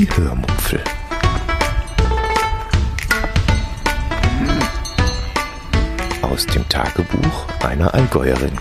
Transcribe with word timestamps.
Die 0.00 0.08
Hörmupfel. 0.16 0.82
Aus 6.22 6.46
dem 6.46 6.66
Tagebuch 6.70 7.46
einer 7.62 7.92
Allgäuerin. 7.92 8.52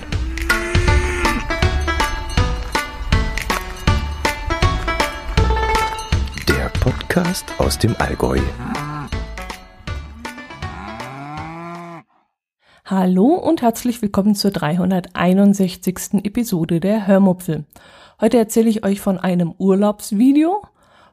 Der 6.49 6.67
Podcast 6.81 7.45
aus 7.57 7.79
dem 7.79 7.95
Allgäu. 7.99 8.39
Hallo 12.83 13.27
und 13.35 13.61
herzlich 13.61 14.01
willkommen 14.01 14.35
zur 14.35 14.51
361. 14.51 16.25
Episode 16.25 16.81
der 16.81 17.07
Hörmupfel. 17.07 17.63
Heute 18.19 18.37
erzähle 18.37 18.67
ich 18.67 18.83
euch 18.83 18.99
von 18.99 19.17
einem 19.17 19.53
Urlaubsvideo, 19.57 20.63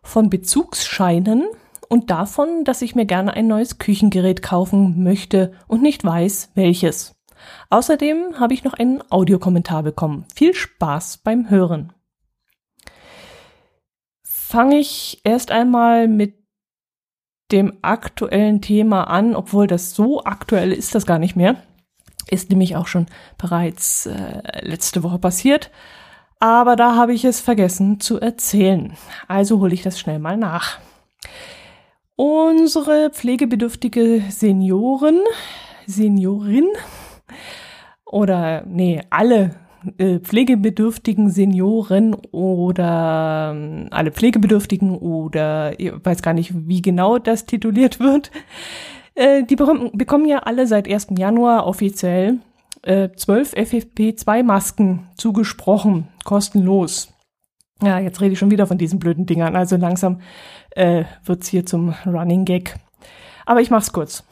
von 0.06 0.30
Bezugsscheinen 0.30 1.44
und 1.88 2.10
davon, 2.10 2.64
dass 2.64 2.82
ich 2.82 2.94
mir 2.94 3.06
gerne 3.06 3.34
ein 3.34 3.46
neues 3.46 3.78
Küchengerät 3.78 4.42
kaufen 4.42 5.02
möchte 5.02 5.52
und 5.68 5.82
nicht 5.82 6.04
weiß, 6.04 6.52
welches. 6.54 7.14
Außerdem 7.70 8.40
habe 8.40 8.54
ich 8.54 8.64
noch 8.64 8.74
einen 8.74 9.02
Audiokommentar 9.10 9.82
bekommen. 9.82 10.24
Viel 10.34 10.54
Spaß 10.54 11.18
beim 11.18 11.50
Hören. 11.50 11.92
Fange 14.22 14.78
ich 14.78 15.20
erst 15.24 15.50
einmal 15.50 16.08
mit 16.08 16.34
dem 17.52 17.78
aktuellen 17.82 18.60
Thema 18.60 19.04
an, 19.04 19.36
obwohl 19.36 19.66
das 19.66 19.94
so 19.94 20.24
aktuell 20.24 20.72
ist 20.72 20.94
das 20.94 21.06
gar 21.06 21.18
nicht 21.18 21.36
mehr. 21.36 21.56
Ist 22.28 22.50
nämlich 22.50 22.74
auch 22.74 22.88
schon 22.88 23.06
bereits 23.38 24.06
äh, 24.06 24.66
letzte 24.66 25.02
Woche 25.04 25.18
passiert. 25.18 25.70
Aber 26.38 26.76
da 26.76 26.94
habe 26.96 27.14
ich 27.14 27.24
es 27.24 27.40
vergessen 27.40 28.00
zu 28.00 28.20
erzählen. 28.20 28.92
Also 29.26 29.60
hole 29.60 29.74
ich 29.74 29.82
das 29.82 29.98
schnell 29.98 30.18
mal 30.18 30.36
nach. 30.36 30.78
Unsere 32.16 33.10
pflegebedürftige 33.10 34.22
Senioren, 34.30 35.20
Seniorin 35.86 36.68
oder 38.04 38.64
nee, 38.66 39.02
alle 39.10 39.56
äh, 39.98 40.18
pflegebedürftigen 40.18 41.30
Senioren 41.30 42.14
oder 42.32 43.54
äh, 43.56 43.88
alle 43.90 44.12
Pflegebedürftigen 44.12 44.96
oder 44.96 45.78
ich 45.78 45.92
weiß 46.02 46.22
gar 46.22 46.32
nicht, 46.34 46.52
wie 46.54 46.82
genau 46.82 47.18
das 47.18 47.46
tituliert 47.46 48.00
wird. 48.00 48.30
Äh, 49.14 49.44
die 49.44 49.56
bekommen 49.56 50.26
ja 50.26 50.38
alle 50.40 50.66
seit 50.66 50.88
1. 50.88 51.08
Januar 51.18 51.66
offiziell 51.66 52.38
äh, 52.86 53.10
12 53.14 53.54
FFP2-Masken 53.54 55.08
zugesprochen, 55.16 56.08
kostenlos. 56.24 57.12
Ja, 57.82 57.98
jetzt 57.98 58.20
rede 58.20 58.32
ich 58.32 58.38
schon 58.38 58.50
wieder 58.50 58.66
von 58.66 58.78
diesen 58.78 58.98
blöden 58.98 59.26
Dingern. 59.26 59.54
Also 59.54 59.76
langsam 59.76 60.20
äh, 60.70 61.04
wird's 61.24 61.48
hier 61.48 61.66
zum 61.66 61.94
Running 62.06 62.44
Gag. 62.44 62.76
Aber 63.44 63.60
ich 63.60 63.70
mach's 63.70 63.92
kurz. 63.92 64.24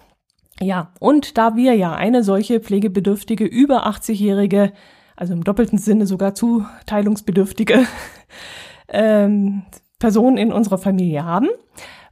Ja, 0.61 0.93
und 1.01 1.37
da 1.37 1.57
wir 1.57 1.75
ja 1.75 1.95
eine 1.95 2.23
solche 2.23 2.61
pflegebedürftige 2.61 3.45
über 3.45 3.87
80-jährige 3.87 4.73
also 5.17 5.33
im 5.33 5.45
doppelten 5.45 5.79
Sinne 5.79 6.07
sogar 6.07 6.35
zuteilungsbedürftige 6.35 7.87
ähm, 8.89 9.63
Personen 9.99 10.37
in 10.37 10.53
unserer 10.53 10.79
Familie 10.79 11.25
haben, 11.25 11.49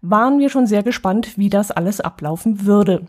waren 0.00 0.38
wir 0.38 0.48
schon 0.48 0.66
sehr 0.66 0.82
gespannt, 0.82 1.38
wie 1.38 1.50
das 1.50 1.70
alles 1.70 2.00
ablaufen 2.00 2.64
würde. 2.64 3.06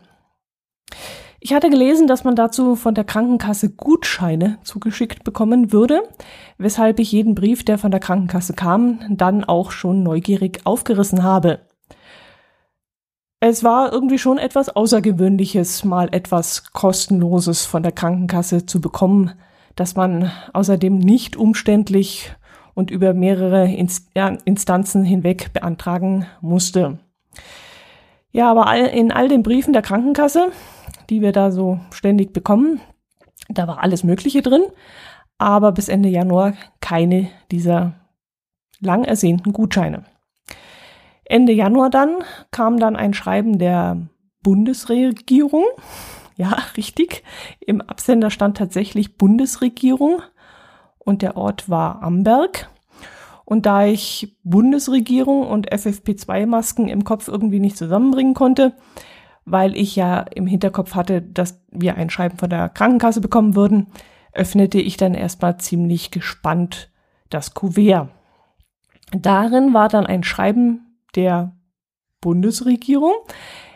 Ich 1.45 1.53
hatte 1.53 1.69
gelesen, 1.69 2.07
dass 2.07 2.23
man 2.23 2.37
dazu 2.37 2.77
von 2.77 2.95
der 2.95 3.03
Krankenkasse 3.03 3.69
Gutscheine 3.69 4.59
zugeschickt 4.63 5.25
bekommen 5.25 5.73
würde, 5.73 6.03
weshalb 6.57 6.99
ich 6.99 7.11
jeden 7.11 7.35
Brief, 7.35 7.65
der 7.65 7.77
von 7.77 7.91
der 7.91 7.99
Krankenkasse 7.99 8.53
kam, 8.53 9.01
dann 9.09 9.43
auch 9.43 9.71
schon 9.71 10.03
neugierig 10.03 10.61
aufgerissen 10.63 11.21
habe. 11.21 11.59
Es 13.41 13.61
war 13.61 13.91
irgendwie 13.91 14.19
schon 14.19 14.37
etwas 14.37 14.73
Außergewöhnliches, 14.73 15.83
mal 15.83 16.07
etwas 16.13 16.71
Kostenloses 16.71 17.65
von 17.65 17.83
der 17.83 17.91
Krankenkasse 17.91 18.65
zu 18.65 18.79
bekommen, 18.79 19.31
dass 19.75 19.97
man 19.97 20.31
außerdem 20.53 20.97
nicht 20.97 21.35
umständlich 21.35 22.33
und 22.73 22.89
über 22.89 23.13
mehrere 23.13 23.69
Instanzen 23.69 25.03
hinweg 25.03 25.51
beantragen 25.51 26.25
musste. 26.39 26.99
Ja, 28.31 28.49
aber 28.49 28.73
in 28.93 29.11
all 29.11 29.27
den 29.27 29.43
Briefen 29.43 29.73
der 29.73 29.81
Krankenkasse, 29.81 30.53
die 31.09 31.21
wir 31.21 31.31
da 31.31 31.51
so 31.51 31.79
ständig 31.91 32.33
bekommen, 32.33 32.81
da 33.49 33.67
war 33.67 33.81
alles 33.81 34.03
Mögliche 34.03 34.41
drin, 34.41 34.63
aber 35.37 35.71
bis 35.71 35.89
Ende 35.89 36.09
Januar 36.09 36.53
keine 36.81 37.29
dieser 37.51 37.93
lang 38.79 39.03
ersehnten 39.03 39.53
Gutscheine. 39.53 40.03
Ende 41.25 41.53
Januar 41.53 41.89
dann 41.89 42.17
kam 42.51 42.79
dann 42.79 42.95
ein 42.95 43.13
Schreiben 43.13 43.57
der 43.57 43.97
Bundesregierung, 44.41 45.65
ja, 46.35 46.57
richtig. 46.77 47.23
Im 47.59 47.81
Absender 47.81 48.29
stand 48.29 48.57
tatsächlich 48.57 49.17
Bundesregierung 49.17 50.21
und 50.99 51.21
der 51.21 51.37
Ort 51.37 51.69
war 51.69 52.01
Amberg. 52.03 52.69
Und 53.45 53.65
da 53.65 53.85
ich 53.85 54.37
Bundesregierung 54.43 55.45
und 55.45 55.71
FFP2-Masken 55.71 56.87
im 56.87 57.03
Kopf 57.03 57.27
irgendwie 57.27 57.59
nicht 57.59 57.77
zusammenbringen 57.77 58.33
konnte, 58.33 58.73
weil 59.45 59.75
ich 59.75 59.95
ja 59.95 60.19
im 60.19 60.47
Hinterkopf 60.47 60.95
hatte, 60.95 61.21
dass 61.21 61.61
wir 61.71 61.95
ein 61.95 62.09
Schreiben 62.09 62.37
von 62.37 62.49
der 62.49 62.69
Krankenkasse 62.69 63.21
bekommen 63.21 63.55
würden, 63.55 63.87
öffnete 64.33 64.79
ich 64.79 64.97
dann 64.97 65.13
erstmal 65.13 65.57
ziemlich 65.57 66.11
gespannt 66.11 66.89
das 67.29 67.53
Kuvert. 67.53 68.09
Darin 69.11 69.73
war 69.73 69.89
dann 69.89 70.05
ein 70.05 70.23
Schreiben 70.23 70.97
der 71.15 71.55
Bundesregierung, 72.21 73.13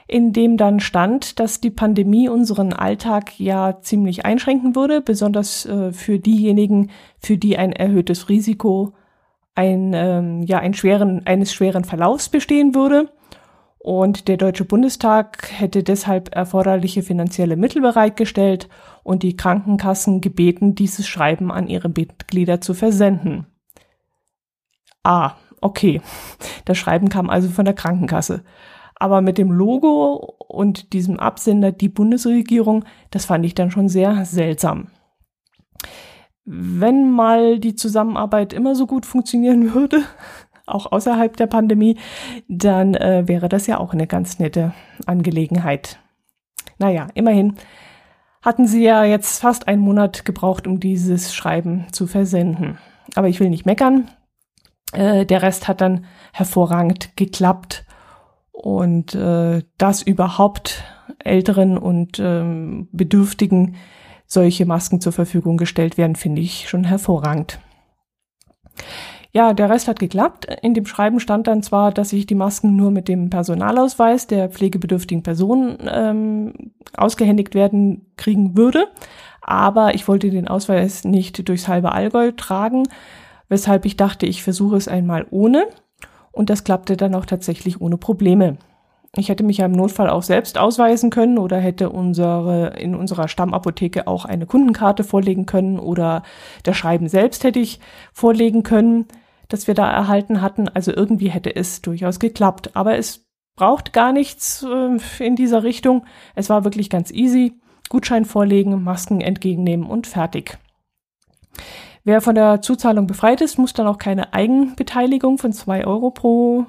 in 0.08 0.32
dem 0.32 0.58
dann 0.58 0.80
stand, 0.80 1.40
dass 1.40 1.60
die 1.60 1.70
Pandemie 1.70 2.30
unseren 2.30 2.72
Alltag 2.74 3.40
ja 3.40 3.82
ziemlich 3.82 4.26
einschränken 4.26 4.76
würde, 4.76 5.02
besonders 5.02 5.66
äh, 5.66 5.92
für 5.92 6.18
diejenigen, 6.18 6.92
für 7.20 7.38
die 7.38 7.58
ein 7.58 7.74
erhöhtes 7.74 8.30
Risiko 8.30 8.94
ein, 9.54 9.92
ähm, 9.94 10.44
ja, 10.44 10.60
ein 10.60 10.74
schweren, 10.74 11.26
eines 11.26 11.52
schweren 11.52 11.84
Verlaufs 11.84 12.30
bestehen 12.30 12.74
würde. 12.74 13.10
Und 13.88 14.28
der 14.28 14.36
Deutsche 14.36 14.66
Bundestag 14.66 15.50
hätte 15.50 15.82
deshalb 15.82 16.36
erforderliche 16.36 17.04
finanzielle 17.04 17.56
Mittel 17.56 17.82
bereitgestellt 17.82 18.68
und 19.02 19.24
die 19.24 19.38
Krankenkassen 19.38 20.20
gebeten, 20.20 20.76
dieses 20.76 21.08
Schreiben 21.08 21.54
an 21.54 21.70
ihre 21.70 21.88
Mitglieder 21.88 22.60
zu 22.60 22.74
versenden. 22.74 23.48
Ah, 25.04 25.36
okay. 25.62 26.02
Das 26.66 26.78
Schreiben 26.78 27.08
kam 27.08 27.30
also 27.30 27.48
von 27.48 27.64
der 27.64 27.76
Krankenkasse. 27.76 28.44
Aber 28.96 29.22
mit 29.22 29.38
dem 29.38 29.54
Logo 29.54 30.36
und 30.50 30.92
diesem 30.92 31.18
Absender 31.18 31.72
die 31.72 31.88
Bundesregierung, 31.88 32.84
das 33.12 33.24
fand 33.24 33.46
ich 33.46 33.56
dann 33.56 33.72
schon 33.72 33.88
sehr 33.88 34.26
seltsam. 34.26 34.90
Wenn 36.44 37.10
mal 37.10 37.58
die 37.60 37.76
Zusammenarbeit 37.76 38.52
immer 38.52 38.76
so 38.76 38.86
gut 38.86 39.06
funktionieren 39.06 39.74
würde, 39.74 40.04
auch 40.68 40.92
außerhalb 40.92 41.36
der 41.38 41.48
Pandemie, 41.48 41.98
dann 42.48 42.94
äh, 42.94 43.28
wäre 43.28 43.50
das 43.50 43.68
ja 43.68 43.78
auch 43.80 43.94
eine 43.94 44.08
ganz 44.08 44.40
nette 44.40 44.74
Angelegenheit. 45.06 46.00
Naja, 46.78 47.08
immerhin 47.14 47.56
hatten 48.42 48.68
sie 48.68 48.84
ja 48.84 49.04
jetzt 49.04 49.42
fast 49.42 49.68
einen 49.68 49.82
Monat 49.82 50.26
gebraucht, 50.26 50.68
um 50.68 50.80
dieses 50.80 51.34
Schreiben 51.34 51.88
zu 51.92 52.08
versenden. 52.08 52.78
Aber 53.16 53.28
ich 53.28 53.40
will 53.40 53.50
nicht 53.50 53.66
meckern. 53.66 54.10
Äh, 54.94 55.26
der 55.26 55.42
Rest 55.42 55.68
hat 55.68 55.82
dann 55.82 56.06
hervorragend 56.34 57.16
geklappt. 57.18 57.86
Und 58.52 59.14
äh, 59.14 59.64
dass 59.78 60.02
überhaupt 60.02 60.84
Älteren 61.20 61.78
und 61.78 62.20
ähm, 62.20 62.90
Bedürftigen 62.92 63.76
solche 64.26 64.66
Masken 64.66 65.00
zur 65.00 65.14
Verfügung 65.14 65.58
gestellt 65.58 65.98
werden, 65.98 66.16
finde 66.16 66.42
ich 66.42 66.68
schon 66.68 66.84
hervorragend. 66.84 67.60
Ja, 69.32 69.54
der 69.54 69.70
Rest 69.70 69.88
hat 69.88 70.00
geklappt. 70.00 70.48
In 70.62 70.74
dem 70.74 70.86
Schreiben 70.86 71.20
stand 71.20 71.48
dann 71.48 71.62
zwar, 71.62 71.92
dass 71.92 72.14
ich 72.14 72.26
die 72.26 72.36
Masken 72.36 72.76
nur 72.76 72.92
mit 72.92 73.08
dem 73.08 73.30
Personalausweis 73.30 74.28
der 74.28 74.50
pflegebedürftigen 74.50 75.24
Person 75.24 75.78
ähm, 75.90 76.54
ausgehändigt 76.96 77.54
werden 77.54 78.06
kriegen 78.16 78.58
würde, 78.58 78.88
aber 79.42 79.96
ich 79.96 80.08
wollte 80.08 80.30
den 80.30 80.48
Ausweis 80.48 81.04
nicht 81.04 81.48
durchs 81.48 81.68
halbe 81.68 81.92
Allgäu 81.92 82.32
tragen, 82.32 82.84
weshalb 83.50 83.86
ich 83.86 83.98
dachte, 83.98 84.26
ich 84.26 84.44
versuche 84.44 84.78
es 84.78 84.88
einmal 84.88 85.26
ohne. 85.30 85.68
Und 86.32 86.50
das 86.50 86.64
klappte 86.64 86.98
dann 86.98 87.16
auch 87.16 87.26
tatsächlich 87.26 87.82
ohne 87.82 87.98
Probleme. 87.98 88.58
Ich 89.16 89.30
hätte 89.30 89.44
mich 89.44 89.58
ja 89.58 89.66
im 89.66 89.72
Notfall 89.72 90.10
auch 90.10 90.22
selbst 90.22 90.58
ausweisen 90.58 91.10
können 91.10 91.40
oder 91.40 91.58
hätte 91.58 91.90
unsere, 91.90 92.76
in 92.78 92.94
unserer 92.94 93.28
Stammapotheke 93.28 94.06
auch 94.06 94.26
eine 94.26 94.46
Kundenkarte 94.46 95.04
vorlegen 95.04 95.46
können 95.46 95.80
oder 95.80 96.24
das 96.64 96.78
Schreiben 96.78 97.08
selbst 97.08 97.44
hätte 97.44 97.60
ich 97.60 97.80
vorlegen 98.14 98.64
können, 98.64 99.06
das 99.48 99.68
wir 99.68 99.74
da 99.74 99.90
erhalten 99.90 100.42
hatten. 100.42 100.68
Also 100.70 100.94
irgendwie 100.94 101.30
hätte 101.30 101.56
es 101.56 101.82
durchaus 101.82 102.20
geklappt. 102.20 102.76
Aber 102.76 102.98
es 102.98 103.26
braucht 103.56 103.94
gar 103.94 104.12
nichts 104.12 104.64
äh, 104.64 104.98
in 105.24 105.36
dieser 105.36 105.64
Richtung. 105.64 106.06
Es 106.36 106.50
war 106.50 106.64
wirklich 106.64 106.90
ganz 106.90 107.12
easy. 107.12 107.60
Gutschein 107.90 108.26
vorlegen, 108.26 108.84
Masken 108.84 109.22
entgegennehmen 109.22 109.86
und 109.86 110.08
fertig. 110.08 110.58
Wer 112.04 112.22
von 112.22 112.36
der 112.36 112.62
Zuzahlung 112.62 113.08
befreit 113.08 113.42
ist, 113.42 113.58
muss 113.58 113.74
dann 113.74 113.88
auch 113.88 113.98
keine 113.98 114.34
Eigenbeteiligung 114.34 115.38
von 115.38 115.52
zwei 115.54 115.86
Euro 115.86 116.12
pro 116.12 116.66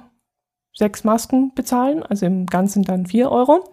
sechs 0.73 1.03
Masken 1.03 1.53
bezahlen, 1.55 2.03
also 2.03 2.25
im 2.25 2.45
Ganzen 2.45 2.83
dann 2.83 3.05
vier 3.05 3.31
Euro. 3.31 3.63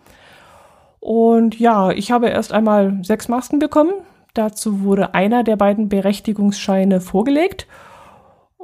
Und 1.00 1.58
ja, 1.58 1.90
ich 1.90 2.10
habe 2.10 2.28
erst 2.28 2.52
einmal 2.52 2.98
sechs 3.02 3.28
Masken 3.28 3.58
bekommen. 3.58 3.92
Dazu 4.34 4.82
wurde 4.82 5.14
einer 5.14 5.44
der 5.44 5.56
beiden 5.56 5.88
Berechtigungsscheine 5.88 7.00
vorgelegt. 7.00 7.66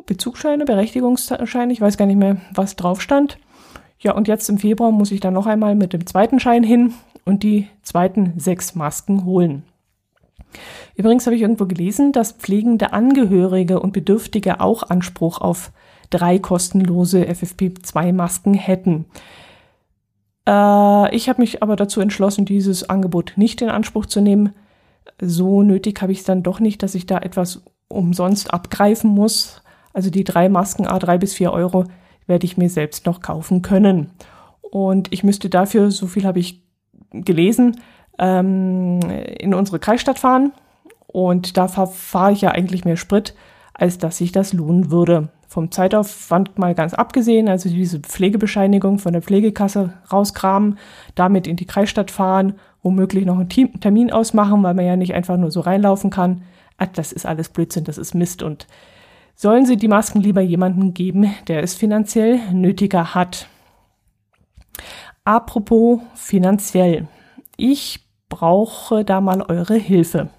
Bezugsscheine, 0.07 0.65
Berechtigungsscheine, 0.65 1.73
ich 1.73 1.81
weiß 1.81 1.97
gar 1.97 2.07
nicht 2.07 2.17
mehr, 2.17 2.39
was 2.55 2.77
drauf 2.77 3.01
stand. 3.01 3.39
Ja, 3.99 4.13
und 4.13 4.29
jetzt 4.29 4.49
im 4.49 4.59
Februar 4.59 4.91
muss 4.91 5.13
ich 5.13 5.21
dann 5.21 5.35
noch 5.35 5.47
einmal 5.47 5.75
mit 5.75 5.93
dem 5.93 6.07
zweiten 6.07 6.41
Schein 6.41 6.65
hin 6.65 6.95
und 7.25 7.43
die 7.43 7.69
zweiten 7.83 8.35
sechs 8.39 8.75
Masken 8.75 9.25
holen. 9.25 9.63
Übrigens 10.97 11.27
habe 11.27 11.37
ich 11.37 11.43
irgendwo 11.43 11.67
gelesen, 11.67 12.13
dass 12.13 12.33
pflegende 12.33 12.93
Angehörige 12.93 13.81
und 13.81 13.93
Bedürftige 13.93 14.61
auch 14.61 14.83
Anspruch 14.83 15.41
auf 15.41 15.73
drei 16.11 16.39
kostenlose 16.39 17.25
FFP2-Masken 17.25 18.55
hätten. 18.55 19.07
Äh, 20.47 21.15
ich 21.15 21.29
habe 21.29 21.41
mich 21.41 21.63
aber 21.63 21.77
dazu 21.77 22.01
entschlossen, 22.01 22.45
dieses 22.45 22.89
Angebot 22.89 23.35
nicht 23.37 23.63
in 23.63 23.71
Anspruch 23.71 24.07
zu 24.07 24.21
nehmen. 24.21 24.53
So 25.21 25.63
nötig 25.63 26.03
habe 26.03 26.13
ich 26.13 26.19
es 26.19 26.25
dann 26.25 26.43
doch 26.43 26.61
nicht, 26.61 26.83
dass 26.83 26.95
ich 26.95 27.07
da 27.07 27.19
etwas 27.19 27.63
umsonst 27.89 28.53
abgreifen 28.53 29.11
muss. 29.11 29.63
Also 29.93 30.11
die 30.11 30.25
drei 30.25 30.49
Masken 30.49 30.87
A 30.87 30.99
drei 30.99 31.19
bis 31.19 31.35
vier 31.35 31.53
Euro 31.53 31.85
werde 32.27 32.47
ich 32.47 32.57
mir 32.57 32.71
selbst 32.71 33.07
noch 33.07 33.21
kaufen 33.21 33.63
können. 33.63 34.11
Und 34.61 35.13
ich 35.13 35.23
müsste 35.25 35.51
dafür, 35.51 35.91
so 35.91 36.07
viel 36.07 36.25
habe 36.25 36.39
ich 36.39 36.63
gelesen, 37.13 37.81
ähm, 38.19 39.01
in 39.39 39.55
unsere 39.55 39.79
Kreisstadt 39.79 40.19
fahren. 40.19 40.53
Und 41.07 41.57
da 41.57 41.69
fahre 41.69 42.33
ich 42.33 42.41
ja 42.41 42.53
eigentlich 42.53 42.85
mehr 42.85 42.97
Sprit, 42.97 43.35
als 43.75 43.99
dass 43.99 44.19
sich 44.19 44.33
das 44.33 44.53
lohnen 44.53 44.91
würde. 44.91 45.29
Vom 45.47 45.71
Zeitaufwand 45.71 46.59
mal 46.59 46.75
ganz 46.75 46.95
abgesehen, 46.95 47.49
also 47.49 47.69
diese 47.69 48.01
Pflegebescheinigung 48.01 48.99
von 48.99 49.13
der 49.13 49.21
Pflegekasse 49.21 49.93
rauskramen, 50.11 50.79
damit 51.15 51.47
in 51.47 51.57
die 51.57 51.67
Kreisstadt 51.67 52.11
fahren, 52.11 52.55
womöglich 52.83 53.27
noch 53.27 53.39
einen 53.39 53.51
Termin 53.81 54.11
ausmachen, 54.11 54.63
weil 54.63 54.73
man 54.73 54.87
ja 54.87 54.97
nicht 54.97 55.13
einfach 55.13 55.37
nur 55.37 55.51
so 55.51 55.61
reinlaufen 55.61 56.09
kann. 56.09 56.43
Ach, 56.79 56.87
das 56.95 57.13
ist 57.13 57.27
alles 57.27 57.51
Blödsinn, 57.51 57.85
das 57.85 57.99
ist 57.99 58.15
Mist. 58.15 58.43
Und 58.43 58.67
sollen 59.43 59.67
Sie 59.67 59.77
die 59.77 59.89
Masken 59.89 60.21
lieber 60.21 60.41
jemandem 60.41 60.95
geben, 60.95 61.35
der 61.49 61.65
es 61.65 61.75
finanziell 61.75 62.39
nötiger 62.53 63.13
hat. 63.17 63.49
Apropos 65.25 66.01
finanziell. 66.15 67.09
Ich 67.57 68.07
brauche 68.29 69.05
da 69.05 69.21
mal 69.21 69.43
eure 69.43 69.75
Hilfe. 69.75 70.31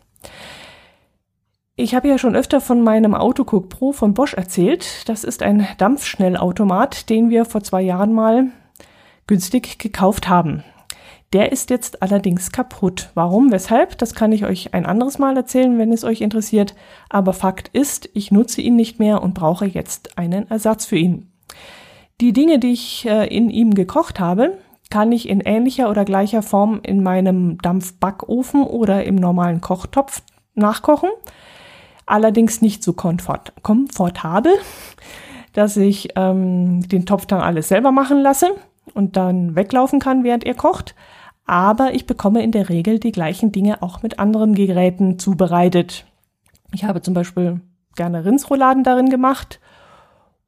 Ich 1.76 1.96
habe 1.96 2.08
ja 2.08 2.18
schon 2.18 2.38
öfter 2.38 2.62
von 2.62 2.82
meinem 2.82 3.14
Autocook 3.14 3.68
Pro 3.68 3.92
von 3.92 4.14
Bosch 4.14 4.36
erzählt. 4.36 5.10
Das 5.10 5.26
ist 5.26 5.44
ein 5.44 5.68
Dampfschnellautomat, 5.80 7.10
den 7.10 7.30
wir 7.30 7.44
vor 7.44 7.62
zwei 7.62 7.82
Jahren 7.82 8.14
mal 8.14 8.52
günstig 9.28 9.80
gekauft 9.80 10.30
haben. 10.30 10.64
Der 11.34 11.52
ist 11.52 11.72
jetzt 11.72 12.04
allerdings 12.04 12.52
kaputt. 12.52 13.10
Warum? 13.16 13.52
Weshalb? 13.52 13.98
Das 13.98 14.14
kann 14.14 14.32
ich 14.32 14.46
euch 14.46 14.76
ein 14.76 14.86
anderes 14.86 15.18
Mal 15.18 15.36
erzählen, 15.36 15.80
wenn 15.80 15.92
es 15.92 16.04
euch 16.04 16.22
interessiert. 16.22 16.76
Aber 17.10 17.34
Fakt 17.34 17.70
ist, 17.70 18.08
ich 18.14 18.32
nutze 18.32 18.62
ihn 18.62 18.76
nicht 18.76 19.00
mehr 19.00 19.24
und 19.24 19.34
brauche 19.34 19.66
jetzt 19.66 20.18
einen 20.20 20.48
Ersatz 20.52 20.86
für 20.86 20.98
ihn. 20.98 21.32
Die 22.22 22.34
Dinge, 22.34 22.60
die 22.60 22.74
ich 22.74 23.08
äh, 23.08 23.26
in 23.36 23.50
ihm 23.50 23.74
gekocht 23.74 24.20
habe, 24.20 24.60
kann 24.92 25.12
ich 25.12 25.28
in 25.28 25.40
ähnlicher 25.40 25.90
oder 25.90 26.06
gleicher 26.06 26.44
Form 26.44 26.80
in 26.84 27.02
meinem 27.02 27.58
Dampfbackofen 27.58 28.62
oder 28.62 29.04
im 29.04 29.16
normalen 29.16 29.60
Kochtopf 29.60 30.22
nachkochen. 30.54 31.10
Allerdings 32.06 32.62
nicht 32.62 32.84
so 32.84 32.94
komfort 32.94 33.54
komfortabel, 33.64 34.54
dass 35.54 35.78
ich 35.78 36.10
ähm, 36.16 36.88
den 36.88 37.08
Topf 37.08 37.26
dann 37.26 37.42
alles 37.42 37.70
selber 37.70 37.92
machen 37.92 38.22
lasse 38.22 38.52
und 38.94 39.18
dann 39.18 39.56
weglaufen 39.56 40.00
kann, 40.00 40.24
während 40.24 40.44
er 40.44 40.54
kocht. 40.54 40.94
Aber 41.46 41.94
ich 41.94 42.06
bekomme 42.06 42.44
in 42.44 42.52
der 42.52 42.70
Regel 42.70 43.00
die 43.00 43.12
gleichen 43.12 43.52
Dinge 43.52 43.82
auch 43.82 44.02
mit 44.02 44.20
anderen 44.20 44.56
Geräten 44.56 45.20
zubereitet. 45.20 46.06
Ich 46.74 46.86
habe 46.86 47.02
zum 47.02 47.14
Beispiel 47.14 47.62
gerne 47.96 48.26
Rindsrouladen 48.26 48.84
darin 48.84 49.10
gemacht 49.10 49.60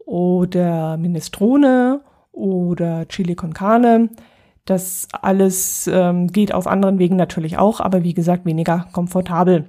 oder 0.05 0.97
Minestrone 0.97 2.01
oder 2.31 3.07
Chili 3.07 3.35
con 3.35 3.53
Carne. 3.53 4.09
Das 4.65 5.07
alles 5.11 5.87
ähm, 5.91 6.27
geht 6.27 6.53
auf 6.53 6.65
anderen 6.65 6.97
Wegen 6.97 7.15
natürlich 7.15 7.57
auch, 7.57 7.79
aber 7.79 8.03
wie 8.03 8.13
gesagt 8.13 8.45
weniger 8.45 8.87
komfortabel. 8.91 9.67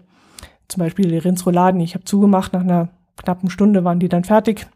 Zum 0.69 0.81
Beispiel 0.81 1.11
die 1.11 1.19
Rindsrouladen, 1.19 1.81
ich 1.81 1.94
habe 1.94 2.05
zugemacht, 2.05 2.52
nach 2.52 2.62
einer 2.62 2.88
knappen 3.17 3.50
Stunde 3.50 3.84
waren 3.84 4.00
die 4.00 4.08
dann 4.08 4.25
fertig. 4.25 4.67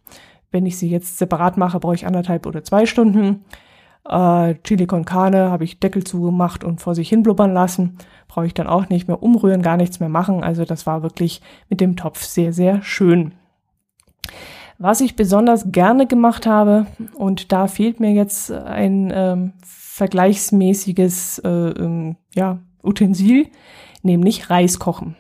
Wenn 0.51 0.67
ich 0.67 0.79
sie 0.79 0.91
jetzt 0.91 1.19
separat 1.19 1.57
mache, 1.57 1.81
brauche 1.81 1.95
ich 1.95 2.07
anderthalb 2.07 2.47
oder 2.47 2.63
zwei 2.65 2.87
Stunden. 2.87 3.45
Äh, 4.11 4.57
Chili 4.65 4.87
con 4.87 5.05
Carne 5.05 5.51
habe 5.51 5.65
ich 5.65 5.79
Deckel 5.79 6.03
zugemacht 6.03 6.65
und 6.65 6.81
vor 6.81 6.95
sich 6.95 7.09
hin 7.09 7.23
blubbern 7.23 7.55
lassen. 7.55 7.97
Brauche 8.27 8.47
ich 8.47 8.55
dann 8.55 8.67
auch 8.67 8.89
nicht 8.89 9.07
mehr 9.07 9.23
umrühren, 9.23 9.63
gar 9.63 9.77
nichts 9.77 10.01
mehr 10.01 10.09
machen. 10.09 10.43
Also 10.43 10.65
das 10.65 10.87
war 10.87 11.03
wirklich 11.03 11.41
mit 11.69 11.81
dem 11.81 11.97
Topf 11.97 12.25
sehr, 12.25 12.53
sehr 12.53 12.83
schön. 12.83 13.33
Was 14.79 15.01
ich 15.01 15.15
besonders 15.15 15.71
gerne 15.73 16.07
gemacht 16.07 16.47
habe, 16.47 16.87
und 17.15 17.53
da 17.53 17.67
fehlt 17.69 18.01
mir 18.01 18.13
jetzt 18.13 18.51
ein 18.51 19.13
ähm, 19.15 19.53
vergleichsmäßiges 19.63 21.41
äh, 21.41 21.49
ähm, 21.49 22.17
ja, 22.35 22.59
Utensil, 22.83 23.49
nämlich 24.03 24.51
Reis 24.51 24.79
kochen. 24.79 25.17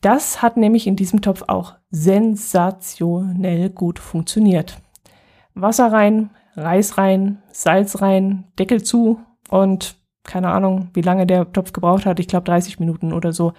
Das 0.00 0.42
hat 0.42 0.56
nämlich 0.56 0.86
in 0.86 0.96
diesem 0.96 1.20
Topf 1.20 1.44
auch 1.46 1.74
sensationell 1.90 3.70
gut 3.70 3.98
funktioniert. 3.98 4.78
Wasser 5.54 5.92
rein, 5.92 6.30
Reis 6.56 6.98
rein, 6.98 7.42
Salz 7.52 8.00
rein, 8.00 8.44
Deckel 8.58 8.82
zu 8.82 9.20
und 9.48 9.96
keine 10.24 10.48
Ahnung, 10.48 10.88
wie 10.94 11.02
lange 11.02 11.26
der 11.26 11.52
Topf 11.52 11.72
gebraucht 11.72 12.06
hat. 12.06 12.18
Ich 12.18 12.28
glaube 12.28 12.46
30 12.46 12.80
Minuten 12.80 13.12
oder 13.12 13.32
so. 13.32 13.52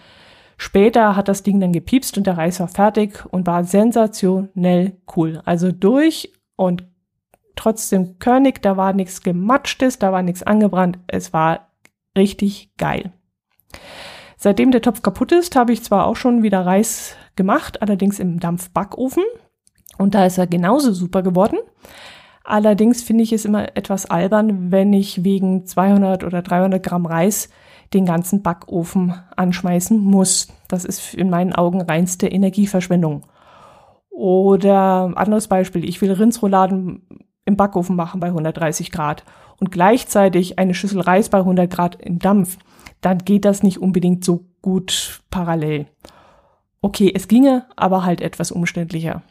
Später 0.57 1.15
hat 1.15 1.27
das 1.27 1.43
Ding 1.43 1.59
dann 1.59 1.73
gepiepst 1.73 2.17
und 2.17 2.25
der 2.27 2.37
Reis 2.37 2.59
war 2.59 2.67
fertig 2.67 3.23
und 3.29 3.45
war 3.45 3.63
sensationell 3.63 4.97
cool. 5.15 5.41
Also 5.45 5.71
durch 5.71 6.33
und 6.55 6.85
trotzdem 7.55 8.19
körnig, 8.19 8.61
da 8.61 8.77
war 8.77 8.93
nichts 8.93 9.21
gematschtes, 9.21 9.99
da 9.99 10.11
war 10.11 10.21
nichts 10.21 10.43
angebrannt. 10.43 10.99
Es 11.07 11.33
war 11.33 11.71
richtig 12.17 12.71
geil. 12.77 13.11
Seitdem 14.37 14.71
der 14.71 14.81
Topf 14.81 15.01
kaputt 15.01 15.31
ist, 15.31 15.55
habe 15.55 15.73
ich 15.73 15.83
zwar 15.83 16.07
auch 16.07 16.15
schon 16.15 16.43
wieder 16.43 16.65
Reis 16.65 17.15
gemacht, 17.35 17.81
allerdings 17.81 18.19
im 18.19 18.39
Dampfbackofen. 18.39 19.23
Und 19.97 20.15
da 20.15 20.25
ist 20.25 20.37
er 20.37 20.47
genauso 20.47 20.91
super 20.91 21.21
geworden. 21.23 21.57
Allerdings 22.45 23.01
finde 23.01 23.23
ich 23.23 23.33
es 23.33 23.43
immer 23.43 23.75
etwas 23.75 24.05
albern, 24.05 24.71
wenn 24.71 24.93
ich 24.93 25.23
wegen 25.23 25.65
200 25.65 26.23
oder 26.23 26.43
300 26.43 26.81
Gramm 26.81 27.07
Reis 27.07 27.49
den 27.93 28.05
ganzen 28.05 28.43
Backofen 28.43 29.15
anschmeißen 29.35 29.97
muss. 29.99 30.47
Das 30.67 30.85
ist 30.85 31.15
in 31.15 31.31
meinen 31.31 31.53
Augen 31.53 31.81
reinste 31.81 32.27
Energieverschwendung. 32.27 33.23
Oder 34.11 35.11
anderes 35.15 35.47
Beispiel, 35.47 35.83
ich 35.83 36.01
will 36.01 36.11
Rindsrouladen 36.11 37.07
im 37.45 37.57
Backofen 37.57 37.95
machen 37.95 38.19
bei 38.19 38.27
130 38.27 38.91
Grad 38.91 39.23
und 39.59 39.71
gleichzeitig 39.71 40.59
eine 40.59 40.73
Schüssel 40.73 41.01
Reis 41.01 41.29
bei 41.29 41.39
100 41.39 41.69
Grad 41.69 41.95
im 42.01 42.19
Dampf, 42.19 42.57
dann 43.01 43.19
geht 43.19 43.45
das 43.45 43.63
nicht 43.63 43.79
unbedingt 43.79 44.23
so 44.23 44.45
gut 44.61 45.21
parallel. 45.31 45.87
Okay, 46.81 47.11
es 47.13 47.27
ginge, 47.27 47.65
aber 47.75 48.05
halt 48.05 48.21
etwas 48.21 48.51
umständlicher. 48.51 49.23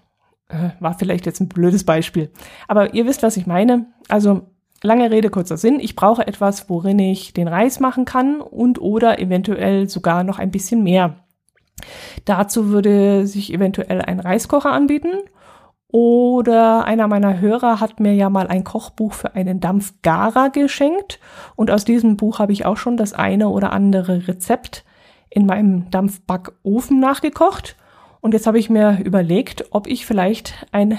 Äh, 0.48 0.70
war 0.80 0.94
vielleicht 0.98 1.26
jetzt 1.26 1.40
ein 1.40 1.48
blödes 1.48 1.84
Beispiel. 1.84 2.30
Aber 2.68 2.94
ihr 2.94 3.06
wisst, 3.06 3.22
was 3.22 3.36
ich 3.36 3.46
meine. 3.46 3.86
Also 4.08 4.48
lange 4.82 5.10
Rede, 5.10 5.30
kurzer 5.30 5.56
Sinn. 5.56 5.80
Ich 5.80 5.96
brauche 5.96 6.26
etwas, 6.26 6.68
worin 6.68 6.98
ich 6.98 7.32
den 7.32 7.48
Reis 7.48 7.80
machen 7.80 8.04
kann 8.04 8.40
und 8.40 8.80
oder 8.80 9.18
eventuell 9.18 9.88
sogar 9.88 10.24
noch 10.24 10.38
ein 10.38 10.50
bisschen 10.50 10.82
mehr. 10.82 11.16
Dazu 12.24 12.68
würde 12.68 13.26
sich 13.26 13.52
eventuell 13.52 14.00
ein 14.00 14.20
Reiskocher 14.20 14.72
anbieten 14.72 15.12
oder 15.88 16.86
einer 16.86 17.06
meiner 17.06 17.38
Hörer 17.40 17.78
hat 17.78 18.00
mir 18.00 18.14
ja 18.14 18.28
mal 18.28 18.48
ein 18.48 18.64
Kochbuch 18.64 19.12
für 19.12 19.36
einen 19.36 19.60
Dampfgarer 19.60 20.50
geschenkt. 20.50 21.20
Und 21.54 21.70
aus 21.70 21.84
diesem 21.84 22.16
Buch 22.16 22.40
habe 22.40 22.52
ich 22.52 22.66
auch 22.66 22.76
schon 22.76 22.96
das 22.96 23.12
eine 23.12 23.48
oder 23.48 23.72
andere 23.72 24.26
Rezept 24.26 24.84
in 25.30 25.46
meinem 25.46 25.90
Dampfbackofen 25.90 26.98
nachgekocht. 26.98 27.76
Und 28.24 28.32
jetzt 28.32 28.46
habe 28.46 28.58
ich 28.58 28.70
mir 28.70 29.00
überlegt, 29.04 29.66
ob 29.70 29.86
ich 29.86 30.06
vielleicht 30.06 30.66
ein, 30.72 30.98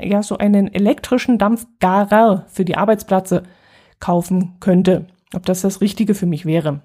ja, 0.00 0.20
so 0.20 0.36
einen 0.36 0.74
elektrischen 0.74 1.38
Dampfgarer 1.38 2.44
für 2.48 2.64
die 2.64 2.76
Arbeitsplätze 2.76 3.44
kaufen 4.00 4.56
könnte. 4.58 5.06
Ob 5.32 5.46
das 5.46 5.60
das 5.60 5.80
Richtige 5.80 6.12
für 6.12 6.26
mich 6.26 6.46
wäre. 6.46 6.80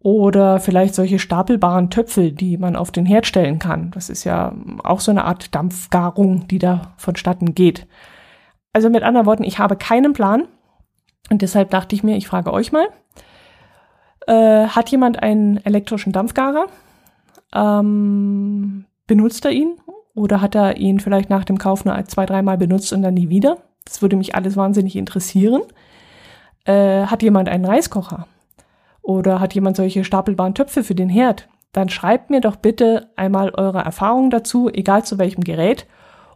Oder 0.00 0.58
vielleicht 0.58 0.96
solche 0.96 1.20
stapelbaren 1.20 1.88
Töpfe, 1.90 2.32
die 2.32 2.58
man 2.58 2.74
auf 2.74 2.90
den 2.90 3.06
Herd 3.06 3.28
stellen 3.28 3.60
kann. 3.60 3.92
Das 3.92 4.10
ist 4.10 4.24
ja 4.24 4.52
auch 4.82 4.98
so 4.98 5.12
eine 5.12 5.24
Art 5.24 5.54
Dampfgarung, 5.54 6.48
die 6.48 6.58
da 6.58 6.94
vonstatten 6.96 7.54
geht. 7.54 7.86
Also 8.72 8.90
mit 8.90 9.04
anderen 9.04 9.26
Worten, 9.26 9.44
ich 9.44 9.60
habe 9.60 9.76
keinen 9.76 10.14
Plan. 10.14 10.48
Und 11.30 11.42
deshalb 11.42 11.70
dachte 11.70 11.94
ich 11.94 12.02
mir, 12.02 12.16
ich 12.16 12.26
frage 12.26 12.52
euch 12.52 12.72
mal. 12.72 12.88
Äh, 14.26 14.66
hat 14.66 14.88
jemand 14.88 15.22
einen 15.22 15.64
elektrischen 15.64 16.10
Dampfgarer? 16.10 16.66
Ähm, 17.54 18.84
benutzt 19.06 19.44
er 19.44 19.52
ihn? 19.52 19.76
Oder 20.14 20.40
hat 20.40 20.54
er 20.54 20.76
ihn 20.76 21.00
vielleicht 21.00 21.30
nach 21.30 21.44
dem 21.44 21.58
Kauf 21.58 21.84
nur 21.84 22.02
zwei, 22.06 22.26
dreimal 22.26 22.58
benutzt 22.58 22.92
und 22.92 23.02
dann 23.02 23.14
nie 23.14 23.28
wieder? 23.28 23.58
Das 23.84 24.02
würde 24.02 24.16
mich 24.16 24.34
alles 24.34 24.56
wahnsinnig 24.56 24.96
interessieren. 24.96 25.62
Äh, 26.64 27.06
hat 27.06 27.22
jemand 27.22 27.48
einen 27.48 27.64
Reiskocher? 27.64 28.26
Oder 29.00 29.40
hat 29.40 29.54
jemand 29.54 29.76
solche 29.76 30.04
stapelbaren 30.04 30.54
Töpfe 30.54 30.84
für 30.84 30.94
den 30.94 31.08
Herd? 31.08 31.48
Dann 31.72 31.88
schreibt 31.88 32.30
mir 32.30 32.40
doch 32.40 32.56
bitte 32.56 33.10
einmal 33.16 33.50
eure 33.50 33.78
Erfahrungen 33.78 34.30
dazu, 34.30 34.68
egal 34.68 35.04
zu 35.04 35.18
welchem 35.18 35.44
Gerät. 35.44 35.86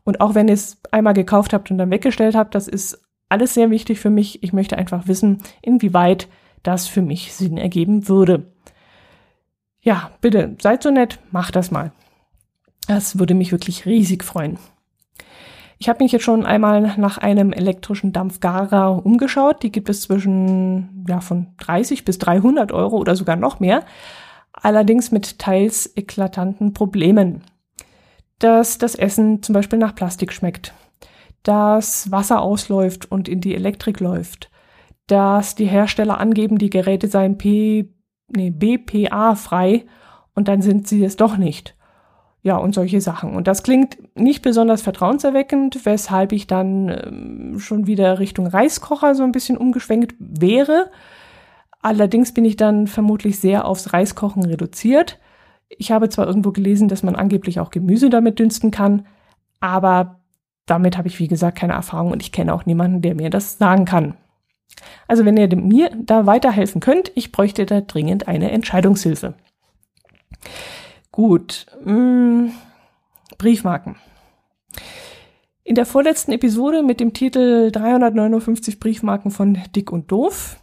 Und 0.05 0.21
auch 0.21 0.35
wenn 0.35 0.49
ihr 0.49 0.55
es 0.55 0.81
einmal 0.91 1.15
gekauft 1.15 1.53
habt 1.53 1.71
und 1.71 1.79
dann 1.79 1.91
weggestellt 1.91 2.35
habt, 2.35 2.55
das 2.55 2.69
ist 2.69 3.03
alles 3.29 3.55
sehr 3.55 3.71
wichtig 3.71 4.01
für 4.01 4.11
mich. 4.11 4.43
Ich 4.43 4.53
möchte 4.53 4.77
einfach 4.77 5.09
wissen, 5.09 5.43
inwieweit 5.61 6.29
das 6.63 6.87
für 6.87 7.03
mich 7.03 7.33
Sinn 7.33 7.57
ergeben 7.57 8.09
würde. 8.09 8.52
Ja, 9.83 10.13
bitte, 10.21 10.57
seid 10.63 10.83
so 10.83 10.91
nett, 10.91 11.19
macht 11.33 11.57
das 11.57 11.73
mal. 11.73 11.93
Das 12.87 13.19
würde 13.19 13.35
mich 13.35 13.53
wirklich 13.53 13.85
riesig 13.85 14.23
freuen. 14.25 14.59
Ich 15.79 15.89
habe 15.89 16.05
mich 16.05 16.13
jetzt 16.13 16.23
schon 16.23 16.47
einmal 16.47 16.97
nach 16.97 17.19
einem 17.19 17.53
elektrischen 17.53 18.13
Dampfgarer 18.13 19.05
umgeschaut. 19.05 19.65
Die 19.65 19.73
gibt 19.73 19.89
es 19.89 20.03
zwischen 20.03 21.05
ja, 21.09 21.21
von 21.21 21.49
30 21.59 22.05
bis 22.05 22.19
300 22.19 22.71
Euro 22.71 22.99
oder 22.99 23.17
sogar 23.17 23.35
noch 23.35 23.59
mehr. 23.59 23.85
Allerdings 24.53 25.11
mit 25.11 25.41
teils 25.41 25.91
eklatanten 25.97 26.73
Problemen. 26.73 27.43
Dass 28.39 28.79
das 28.79 28.95
Essen 28.95 29.43
zum 29.43 29.55
Beispiel 29.55 29.81
nach 29.81 29.97
Plastik 29.97 30.33
schmeckt. 30.33 30.73
Dass 31.43 32.13
Wasser 32.13 32.43
ausläuft 32.43 33.11
und 33.11 33.29
in 33.29 33.41
die 33.41 33.57
Elektrik 33.57 33.99
läuft. 33.99 34.53
Dass 35.09 35.57
die 35.57 35.67
Hersteller 35.67 36.19
angeben, 36.19 36.59
die 36.59 36.71
Geräte 36.71 37.09
seien 37.09 37.39
P, 37.39 37.89
nee, 38.37 38.51
BPA 38.51 39.35
frei 39.35 39.85
und 40.35 40.49
dann 40.49 40.63
sind 40.63 40.89
sie 40.89 41.05
es 41.05 41.17
doch 41.17 41.37
nicht 41.37 41.75
ja, 42.43 42.57
und 42.57 42.75
solche 42.75 43.01
Sachen. 43.01 43.35
Und 43.35 43.47
das 43.47 43.63
klingt 43.63 43.99
nicht 44.17 44.43
besonders 44.43 44.83
vertrauenserweckend, 44.83 45.85
weshalb 45.85 46.33
ich 46.33 46.49
dann 46.49 46.89
ähm, 46.89 47.61
schon 47.61 47.87
wieder 47.87 48.19
Richtung 48.19 48.49
Reiskocher 48.49 49.15
so 49.15 49.23
ein 49.23 49.33
bisschen 49.33 49.57
umgeschwenkt 49.57 50.17
wäre. 50.19 50.91
Allerdings 51.81 52.35
bin 52.35 52.45
ich 52.45 52.57
dann 52.57 52.89
vermutlich 52.89 53.39
sehr 53.39 53.65
aufs 53.65 53.93
Reiskochen 53.93 54.45
reduziert. 54.45 55.19
Ich 55.69 55.93
habe 55.93 56.09
zwar 56.09 56.27
irgendwo 56.27 56.51
gelesen, 56.51 56.89
dass 56.89 57.05
man 57.05 57.15
angeblich 57.15 57.61
auch 57.61 57.71
Gemüse 57.71 58.11
damit 58.11 58.39
dünsten 58.39 58.73
kann, 58.73 59.07
aber 59.61 60.21
damit 60.67 60.99
habe 60.99 61.09
ich, 61.09 61.19
wie 61.19 61.29
gesagt, 61.29 61.59
keine 61.59 61.73
Erfahrung 61.73 62.11
und 62.11 62.23
ich 62.23 62.33
kenne 62.33 62.53
auch 62.53 62.67
niemanden, 62.67 63.03
der 63.03 63.15
mir 63.15 63.31
das 63.31 63.59
sagen 63.59 63.85
kann. 63.85 64.17
Also 65.09 65.25
wenn 65.25 65.37
ihr 65.37 65.55
mir 65.57 65.91
da 65.95 66.27
weiterhelfen 66.27 66.81
könnt, 66.81 67.13
ich 67.15 67.33
bräuchte 67.33 67.67
da 67.67 67.81
dringend 67.81 68.29
eine 68.29 68.51
Entscheidungshilfe. 68.51 69.35
Gut. 71.11 71.67
Mh, 71.85 71.93
mm, 71.93 72.53
Briefmarken. 73.39 73.97
In 75.65 75.75
der 75.75 75.87
vorletzten 75.87 76.33
Episode 76.33 76.83
mit 76.83 76.99
dem 77.01 77.13
Titel 77.13 77.71
359 77.71 78.81
Briefmarken 78.81 79.31
von 79.31 79.59
Dick 79.77 79.93
und 79.93 80.11
Doof 80.11 80.57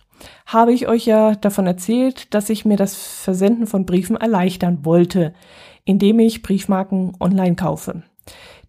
habe 0.46 0.74
ich 0.74 0.88
euch 0.88 1.06
ja 1.06 1.36
davon 1.36 1.68
erzählt, 1.68 2.34
dass 2.34 2.50
ich 2.50 2.66
mir 2.66 2.78
das 2.78 2.96
Versenden 2.96 3.68
von 3.68 3.86
Briefen 3.86 4.18
erleichtern 4.18 4.84
wollte, 4.84 5.34
indem 5.86 6.20
ich 6.20 6.42
Briefmarken 6.42 7.14
online 7.20 7.56
kaufe. 7.56 8.04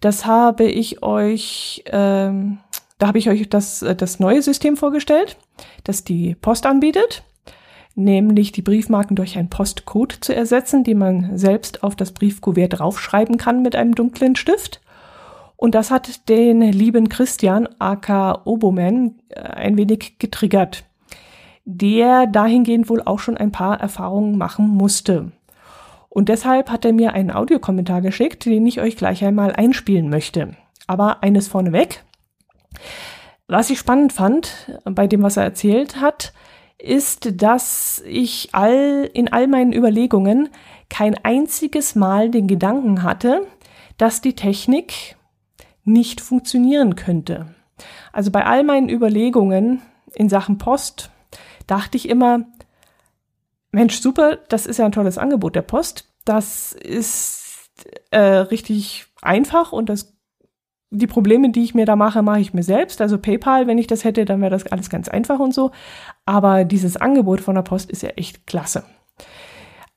Das 0.01 0.25
habe 0.25 0.65
ich 0.65 1.03
euch, 1.03 1.83
ähm, 1.87 2.59
da 3.01 3.09
habe 3.09 3.19
ich 3.19 3.29
euch 3.29 3.49
das, 3.49 3.85
das 3.97 4.21
neue 4.21 4.43
System 4.43 4.77
vorgestellt, 4.77 5.37
das 5.85 6.05
die 6.05 6.37
Post 6.37 6.67
anbietet 6.67 7.25
nämlich 7.95 8.53
die 8.53 8.63
Briefmarken 8.63 9.17
durch 9.17 9.39
einen 9.39 9.51
Postcode 9.51 10.13
zu 10.21 10.35
ersetzen, 10.35 10.85
den 10.85 10.99
man 10.99 11.37
selbst 11.37 11.83
auf 11.83 11.97
das 11.97 12.13
Briefkuvert 12.13 12.79
draufschreiben 12.79 13.37
kann 13.37 13.63
mit 13.63 13.77
einem 13.77 13.95
dunklen 13.95 14.37
Stift. 14.37 14.81
Und 15.57 15.75
das 15.75 15.91
hat 15.91 16.29
den 16.29 16.63
lieben 16.63 17.09
Christian 17.09 17.69
aka 17.79 18.43
Oboman 18.45 19.17
äh, 19.29 19.41
ein 19.41 19.77
wenig 19.77 20.19
getriggert, 20.19 20.85
der 21.65 22.27
dahingehend 22.27 22.89
wohl 22.89 23.03
auch 23.03 23.19
schon 23.19 23.37
ein 23.37 23.53
paar 23.53 23.79
Erfahrungen 23.79 24.39
machen 24.39 24.69
musste. 24.69 25.33
Und 26.09 26.29
deshalb 26.29 26.71
hat 26.71 26.85
er 26.85 26.93
mir 26.93 27.13
einen 27.13 27.31
Audiokommentar 27.31 28.01
geschickt, 28.01 28.47
den 28.47 28.67
ich 28.67 28.81
euch 28.81 28.97
gleich 28.97 29.25
einmal 29.25 29.53
einspielen 29.53 30.09
möchte. 30.09 30.57
Aber 30.87 31.23
eines 31.23 31.47
vorneweg. 31.47 32.03
Was 33.47 33.71
ich 33.71 33.79
spannend 33.79 34.13
fand 34.13 34.71
bei 34.85 35.07
dem, 35.07 35.23
was 35.23 35.37
er 35.37 35.45
erzählt 35.45 36.01
hat, 36.01 36.33
ist, 36.79 37.43
dass 37.43 38.03
ich 38.07 38.51
all, 38.53 39.11
in 39.13 39.33
all 39.33 39.49
meinen 39.49 39.73
Überlegungen 39.73 40.49
kein 40.89 41.17
einziges 41.25 41.95
Mal 41.95 42.31
den 42.31 42.47
Gedanken 42.47 43.03
hatte, 43.03 43.47
dass 43.99 44.21
die 44.21 44.35
Technik 44.35 45.17
nicht 45.85 46.21
funktionieren 46.21 46.97
könnte. 46.97 47.55
Also 48.13 48.31
bei 48.31 48.45
all 48.45 48.65
meinen 48.65 48.89
Überlegungen 48.89 49.83
in 50.15 50.29
Sachen 50.29 50.59
Post 50.59 51.11
dachte 51.67 51.97
ich 51.97 52.09
immer, 52.09 52.47
Mensch, 53.73 54.01
super, 54.01 54.37
das 54.49 54.67
ist 54.67 54.79
ja 54.79 54.87
ein 54.87 54.93
tolles 54.93 55.19
Angebot 55.19 55.55
der 55.55 55.63
Post. 55.63 56.13
Das 56.25 56.73
ist 56.73 57.71
äh, 58.11 58.19
richtig 58.19 59.07
einfach 59.23 59.73
und 59.73 59.89
das 59.89 60.17
die 60.91 61.07
Probleme, 61.07 61.51
die 61.51 61.63
ich 61.63 61.75
mir 61.75 61.87
da 61.87 61.97
mache, 61.97 62.23
mache 62.23 62.41
ich 62.41 62.53
mir 62.53 62.65
selbst. 62.65 63.01
Also 63.01 63.19
PayPal, 63.19 63.67
wenn 63.67 63.79
ich 63.79 63.87
das 63.87 64.05
hätte, 64.05 64.25
dann 64.25 64.41
wäre 64.41 64.51
das 64.51 64.67
alles 64.67 64.91
ganz 64.91 65.09
einfach 65.09 65.39
und 65.39 65.55
so. 65.55 65.71
Aber 66.27 66.65
dieses 66.65 66.97
Angebot 66.97 67.41
von 67.41 67.55
der 67.55 67.63
Post 67.63 67.91
ist 67.91 68.03
ja 68.03 68.11
echt 68.11 68.47
klasse. 68.47 68.85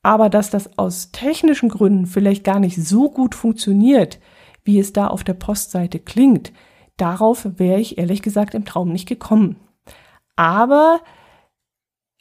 Aber 0.04 0.30
dass 0.30 0.50
das 0.50 0.78
aus 0.78 1.12
technischen 1.12 1.70
Gründen 1.70 2.06
vielleicht 2.06 2.44
gar 2.44 2.60
nicht 2.60 2.76
so 2.76 3.10
gut 3.10 3.36
funktioniert, 3.36 4.20
wie 4.64 4.80
es 4.80 4.94
da 4.94 5.08
auf 5.08 5.24
der 5.24 5.34
Postseite 5.34 6.00
klingt, 6.00 6.54
darauf 6.98 7.48
wäre 7.58 7.80
ich 7.80 7.98
ehrlich 7.98 8.22
gesagt 8.22 8.54
im 8.54 8.66
Traum 8.66 8.92
nicht 8.92 9.08
gekommen. 9.08 9.56
Aber, 10.36 11.02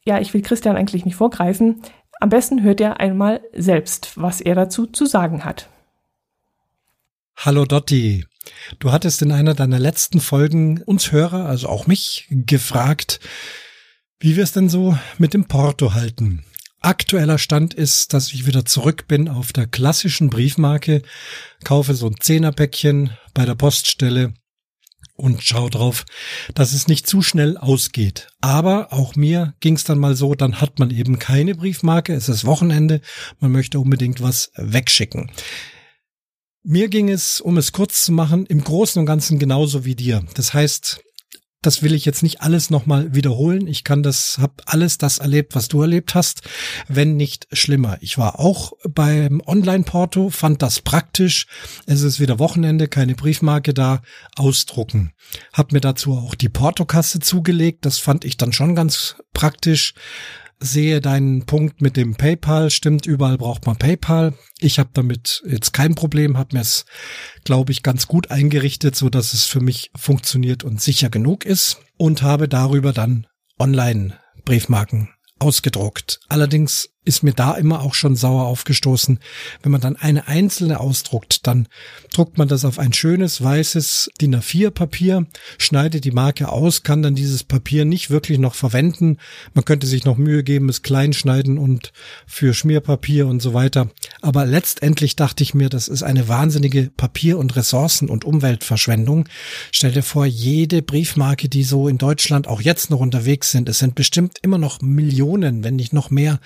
ja, 0.04 0.18
ich 0.18 0.32
will 0.32 0.42
Christian 0.42 0.76
eigentlich 0.76 1.04
nicht 1.04 1.16
vorgreifen. 1.16 1.82
Am 2.20 2.28
besten 2.28 2.62
hört 2.62 2.80
er 2.80 3.00
einmal 3.00 3.42
selbst, 3.52 4.12
was 4.20 4.40
er 4.40 4.54
dazu 4.54 4.86
zu 4.86 5.06
sagen 5.06 5.44
hat. 5.44 5.68
Hallo 7.36 7.64
Dotti. 7.64 8.24
Du 8.78 8.92
hattest 8.92 9.22
in 9.22 9.32
einer 9.32 9.54
deiner 9.54 9.78
letzten 9.78 10.20
Folgen 10.20 10.82
uns 10.82 11.12
Hörer, 11.12 11.46
also 11.46 11.68
auch 11.68 11.86
mich, 11.86 12.26
gefragt, 12.30 13.20
wie 14.18 14.36
wir 14.36 14.44
es 14.44 14.52
denn 14.52 14.68
so 14.68 14.96
mit 15.18 15.34
dem 15.34 15.46
Porto 15.46 15.94
halten. 15.94 16.44
Aktueller 16.80 17.38
Stand 17.38 17.74
ist, 17.74 18.12
dass 18.12 18.32
ich 18.32 18.46
wieder 18.46 18.64
zurück 18.64 19.06
bin 19.06 19.28
auf 19.28 19.52
der 19.52 19.66
klassischen 19.66 20.30
Briefmarke, 20.30 21.02
kaufe 21.62 21.94
so 21.94 22.08
ein 22.08 22.16
Zehnerpäckchen 22.18 23.16
bei 23.34 23.44
der 23.44 23.54
Poststelle 23.54 24.34
und 25.14 25.42
schau 25.42 25.68
drauf, 25.68 26.04
dass 26.54 26.72
es 26.72 26.88
nicht 26.88 27.06
zu 27.06 27.22
schnell 27.22 27.56
ausgeht. 27.56 28.28
Aber 28.40 28.92
auch 28.92 29.14
mir 29.14 29.54
ging 29.60 29.76
es 29.76 29.84
dann 29.84 29.98
mal 29.98 30.16
so, 30.16 30.34
dann 30.34 30.60
hat 30.60 30.80
man 30.80 30.90
eben 30.90 31.20
keine 31.20 31.54
Briefmarke, 31.54 32.14
es 32.14 32.28
ist 32.28 32.44
Wochenende, 32.44 33.00
man 33.38 33.52
möchte 33.52 33.78
unbedingt 33.78 34.20
was 34.20 34.50
wegschicken. 34.56 35.30
Mir 36.64 36.88
ging 36.88 37.08
es, 37.08 37.40
um 37.40 37.56
es 37.56 37.72
kurz 37.72 38.04
zu 38.04 38.12
machen, 38.12 38.46
im 38.46 38.62
Großen 38.62 39.00
und 39.00 39.06
Ganzen 39.06 39.38
genauso 39.38 39.84
wie 39.84 39.96
dir. 39.96 40.24
Das 40.34 40.54
heißt, 40.54 41.00
das 41.62 41.82
will 41.82 41.94
ich 41.94 42.04
jetzt 42.04 42.22
nicht 42.22 42.40
alles 42.40 42.70
nochmal 42.70 43.14
wiederholen. 43.14 43.68
Ich 43.68 43.84
kann 43.84 44.02
das, 44.02 44.38
hab 44.40 44.62
alles 44.66 44.98
das 44.98 45.18
erlebt, 45.18 45.54
was 45.54 45.68
du 45.68 45.80
erlebt 45.80 46.14
hast, 46.14 46.42
wenn 46.88 47.16
nicht 47.16 47.46
schlimmer. 47.52 47.98
Ich 48.00 48.18
war 48.18 48.40
auch 48.40 48.72
beim 48.88 49.40
Online-Porto, 49.46 50.30
fand 50.30 50.60
das 50.60 50.80
praktisch. 50.80 51.46
Es 51.86 52.02
ist 52.02 52.18
wieder 52.18 52.40
Wochenende, 52.40 52.88
keine 52.88 53.14
Briefmarke 53.14 53.74
da, 53.74 54.02
ausdrucken. 54.36 55.12
Hab 55.52 55.72
mir 55.72 55.80
dazu 55.80 56.14
auch 56.14 56.34
die 56.34 56.48
Portokasse 56.48 57.20
zugelegt. 57.20 57.86
Das 57.86 57.98
fand 57.98 58.24
ich 58.24 58.36
dann 58.36 58.52
schon 58.52 58.74
ganz 58.74 59.16
praktisch 59.32 59.94
sehe 60.62 61.00
deinen 61.00 61.44
Punkt 61.44 61.82
mit 61.82 61.96
dem 61.96 62.14
PayPal. 62.14 62.70
Stimmt, 62.70 63.06
überall 63.06 63.36
braucht 63.36 63.66
man 63.66 63.76
PayPal. 63.76 64.34
Ich 64.60 64.78
habe 64.78 64.90
damit 64.92 65.42
jetzt 65.46 65.72
kein 65.72 65.94
Problem, 65.94 66.38
habe 66.38 66.54
mir 66.54 66.62
es, 66.62 66.84
glaube 67.44 67.72
ich, 67.72 67.82
ganz 67.82 68.06
gut 68.06 68.30
eingerichtet, 68.30 68.96
so 68.96 69.10
dass 69.10 69.34
es 69.34 69.44
für 69.44 69.60
mich 69.60 69.90
funktioniert 69.96 70.64
und 70.64 70.80
sicher 70.80 71.10
genug 71.10 71.44
ist 71.44 71.78
und 71.96 72.22
habe 72.22 72.48
darüber 72.48 72.92
dann 72.92 73.26
Online-Briefmarken 73.58 75.10
ausgedruckt. 75.38 76.20
Allerdings 76.28 76.91
ist 77.04 77.22
mir 77.22 77.32
da 77.32 77.54
immer 77.54 77.82
auch 77.82 77.94
schon 77.94 78.14
sauer 78.14 78.44
aufgestoßen. 78.44 79.18
Wenn 79.62 79.72
man 79.72 79.80
dann 79.80 79.96
eine 79.96 80.28
einzelne 80.28 80.78
ausdruckt, 80.78 81.46
dann 81.46 81.66
druckt 82.12 82.38
man 82.38 82.46
das 82.46 82.64
auf 82.64 82.78
ein 82.78 82.92
schönes 82.92 83.42
weißes 83.42 84.10
DIN 84.20 84.36
A4 84.36 84.70
Papier, 84.70 85.26
schneidet 85.58 86.04
die 86.04 86.12
Marke 86.12 86.50
aus, 86.50 86.84
kann 86.84 87.02
dann 87.02 87.16
dieses 87.16 87.42
Papier 87.42 87.84
nicht 87.84 88.10
wirklich 88.10 88.38
noch 88.38 88.54
verwenden. 88.54 89.18
Man 89.52 89.64
könnte 89.64 89.88
sich 89.88 90.04
noch 90.04 90.16
Mühe 90.16 90.44
geben, 90.44 90.68
es 90.68 90.82
klein 90.82 91.12
schneiden 91.12 91.58
und 91.58 91.92
für 92.26 92.54
Schmierpapier 92.54 93.26
und 93.26 93.42
so 93.42 93.52
weiter. 93.52 93.90
Aber 94.20 94.46
letztendlich 94.46 95.16
dachte 95.16 95.42
ich 95.42 95.54
mir, 95.54 95.68
das 95.68 95.88
ist 95.88 96.04
eine 96.04 96.28
wahnsinnige 96.28 96.90
Papier- 96.96 97.38
und 97.38 97.56
Ressourcen- 97.56 98.10
und 98.10 98.24
Umweltverschwendung. 98.24 99.28
Stell 99.72 99.90
dir 99.90 100.02
vor, 100.02 100.24
jede 100.24 100.82
Briefmarke, 100.82 101.48
die 101.48 101.64
so 101.64 101.88
in 101.88 101.98
Deutschland 101.98 102.46
auch 102.46 102.60
jetzt 102.60 102.90
noch 102.90 103.00
unterwegs 103.00 103.50
sind, 103.50 103.68
es 103.68 103.80
sind 103.80 103.96
bestimmt 103.96 104.38
immer 104.42 104.58
noch 104.58 104.80
Millionen, 104.80 105.64
wenn 105.64 105.74
nicht 105.74 105.92
noch 105.92 106.10
mehr 106.10 106.38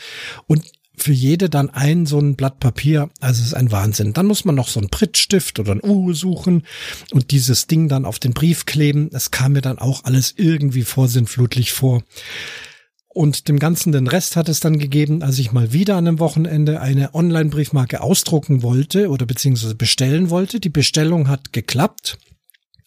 und 0.47 0.65
für 0.97 1.13
jede 1.13 1.51
dann 1.51 1.71
ein 1.71 2.07
so 2.07 2.19
ein 2.19 2.37
Blatt 2.37 2.59
Papier. 2.59 3.11
Also 3.21 3.41
es 3.41 3.49
ist 3.49 3.55
ein 3.55 3.71
Wahnsinn. 3.71 4.15
Dann 4.15 4.27
muss 4.27 4.45
man 4.45 4.55
noch 4.55 4.69
so 4.69 4.81
einen 4.81 4.89
Prittstift 4.89 5.59
oder 5.59 5.73
ein 5.73 5.83
U 5.83 6.13
suchen 6.15 6.63
und 7.13 7.31
dieses 7.31 7.67
Ding 7.67 7.89
dann 7.89 8.07
auf 8.07 8.19
den 8.19 8.33
Brief 8.33 8.65
kleben. 8.65 9.11
Es 9.13 9.31
kam 9.31 9.53
mir 9.53 9.61
dann 9.61 9.79
auch 9.79 10.05
alles 10.05 10.35
irgendwie 10.37 10.83
vorsinnflutlich 10.83 11.73
vor. 11.73 12.03
Und 13.09 13.49
dem 13.49 13.59
Ganzen 13.59 13.93
den 13.93 14.09
Rest 14.09 14.37
hat 14.37 14.49
es 14.49 14.61
dann 14.61 14.79
gegeben, 14.79 15.23
als 15.23 15.39
ich 15.39 15.51
mal 15.51 15.73
wieder 15.73 15.97
an 15.97 16.07
einem 16.07 16.19
Wochenende 16.19 16.83
eine 16.83 17.15
Online-Briefmarke 17.15 18.03
ausdrucken 18.03 18.63
wollte 18.63 19.09
oder 19.09 19.25
beziehungsweise 19.25 19.75
bestellen 19.75 20.29
wollte. 20.29 20.61
Die 20.61 20.69
Bestellung 20.69 21.29
hat 21.29 21.53
geklappt. 21.53 22.19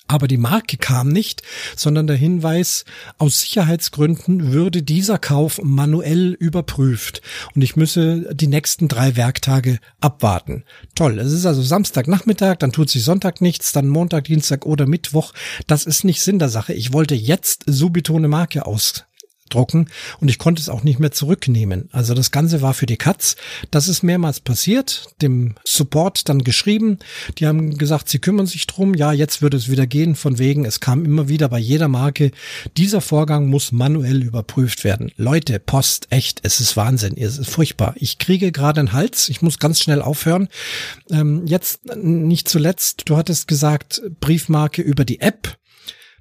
Aber 0.09 0.27
die 0.27 0.37
Marke 0.37 0.77
kam 0.77 1.09
nicht, 1.09 1.43
sondern 1.75 2.07
der 2.07 2.15
Hinweis, 2.15 2.83
aus 3.19 3.41
Sicherheitsgründen 3.41 4.51
würde 4.51 4.81
dieser 4.81 5.19
Kauf 5.19 5.61
manuell 5.63 6.33
überprüft 6.33 7.21
und 7.53 7.61
ich 7.61 7.75
müsse 7.75 8.27
die 8.33 8.47
nächsten 8.47 8.87
drei 8.87 9.15
Werktage 9.15 9.77
abwarten. 10.01 10.63
Toll, 10.95 11.19
es 11.19 11.31
ist 11.31 11.45
also 11.45 11.61
Samstagnachmittag, 11.61 12.55
dann 12.57 12.71
tut 12.71 12.89
sich 12.89 13.03
Sonntag 13.03 13.39
nichts, 13.39 13.71
dann 13.71 13.87
Montag, 13.87 14.23
Dienstag 14.23 14.65
oder 14.65 14.87
Mittwoch. 14.87 15.31
Das 15.67 15.85
ist 15.85 16.03
nicht 16.03 16.23
Sinn 16.23 16.39
der 16.39 16.49
Sache. 16.49 16.73
Ich 16.73 16.91
wollte 16.91 17.13
jetzt 17.13 17.65
subito 17.67 18.15
eine 18.15 18.29
Marke 18.29 18.65
aus 18.65 19.05
drucken 19.49 19.89
und 20.19 20.29
ich 20.29 20.39
konnte 20.39 20.61
es 20.61 20.69
auch 20.69 20.83
nicht 20.83 20.99
mehr 20.99 21.11
zurücknehmen. 21.11 21.89
Also 21.91 22.13
das 22.13 22.31
Ganze 22.31 22.61
war 22.61 22.73
für 22.73 22.85
die 22.85 22.97
Katz. 22.97 23.35
Das 23.71 23.87
ist 23.87 24.03
mehrmals 24.03 24.39
passiert, 24.39 25.07
dem 25.21 25.55
Support 25.63 26.29
dann 26.29 26.43
geschrieben. 26.43 26.99
Die 27.37 27.47
haben 27.47 27.77
gesagt, 27.77 28.09
sie 28.09 28.19
kümmern 28.19 28.47
sich 28.47 28.67
drum. 28.67 28.93
Ja, 28.93 29.11
jetzt 29.11 29.41
würde 29.41 29.57
es 29.57 29.69
wieder 29.69 29.87
gehen. 29.87 30.15
Von 30.15 30.39
wegen, 30.39 30.65
es 30.65 30.79
kam 30.79 31.05
immer 31.05 31.29
wieder 31.29 31.49
bei 31.49 31.59
jeder 31.59 31.87
Marke, 31.87 32.31
dieser 32.77 33.01
Vorgang 33.01 33.47
muss 33.47 33.71
manuell 33.71 34.23
überprüft 34.23 34.83
werden. 34.83 35.11
Leute, 35.17 35.59
Post, 35.59 36.07
echt, 36.09 36.39
es 36.43 36.59
ist 36.59 36.77
Wahnsinn. 36.77 37.15
Es 37.17 37.37
ist 37.37 37.49
furchtbar. 37.49 37.95
Ich 37.97 38.17
kriege 38.17 38.51
gerade 38.51 38.79
einen 38.79 38.93
Hals. 38.93 39.29
Ich 39.29 39.41
muss 39.41 39.59
ganz 39.59 39.79
schnell 39.79 40.01
aufhören. 40.01 40.47
Ähm, 41.11 41.45
jetzt 41.45 41.95
nicht 41.95 42.47
zuletzt, 42.47 43.03
du 43.05 43.17
hattest 43.17 43.47
gesagt, 43.47 44.01
Briefmarke 44.19 44.81
über 44.81 45.05
die 45.05 45.21
App 45.21 45.57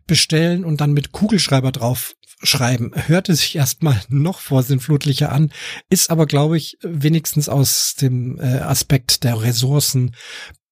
bestellen 0.07 0.65
und 0.65 0.81
dann 0.81 0.93
mit 0.93 1.13
Kugelschreiber 1.13 1.71
drauf 1.71 2.15
schreiben. 2.43 2.93
Hörte 2.95 3.35
sich 3.35 3.57
erstmal 3.57 4.01
noch 4.09 4.41
vorsinnflutlicher 4.41 5.33
an, 5.33 5.51
ist 5.91 6.11
aber, 6.11 6.27
glaube 6.27 6.57
ich, 6.57 6.79
wenigstens 6.83 7.49
aus 7.49 7.95
dem 8.01 8.39
äh, 8.39 8.59
Aspekt 8.59 9.25
der 9.25 9.43
Ressourcen 9.43 10.15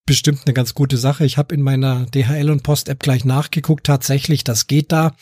bestimmt 0.06 0.42
eine 0.46 0.54
ganz 0.54 0.74
gute 0.74 0.96
Sache. 0.96 1.26
Ich 1.26 1.36
habe 1.36 1.54
in 1.54 1.62
meiner 1.62 2.06
DHL 2.06 2.50
und 2.50 2.62
Post 2.62 2.88
App 2.88 3.00
gleich 3.00 3.24
nachgeguckt. 3.24 3.84
Tatsächlich, 3.84 4.44
das 4.44 4.68
geht 4.68 4.92
da. 4.92 5.16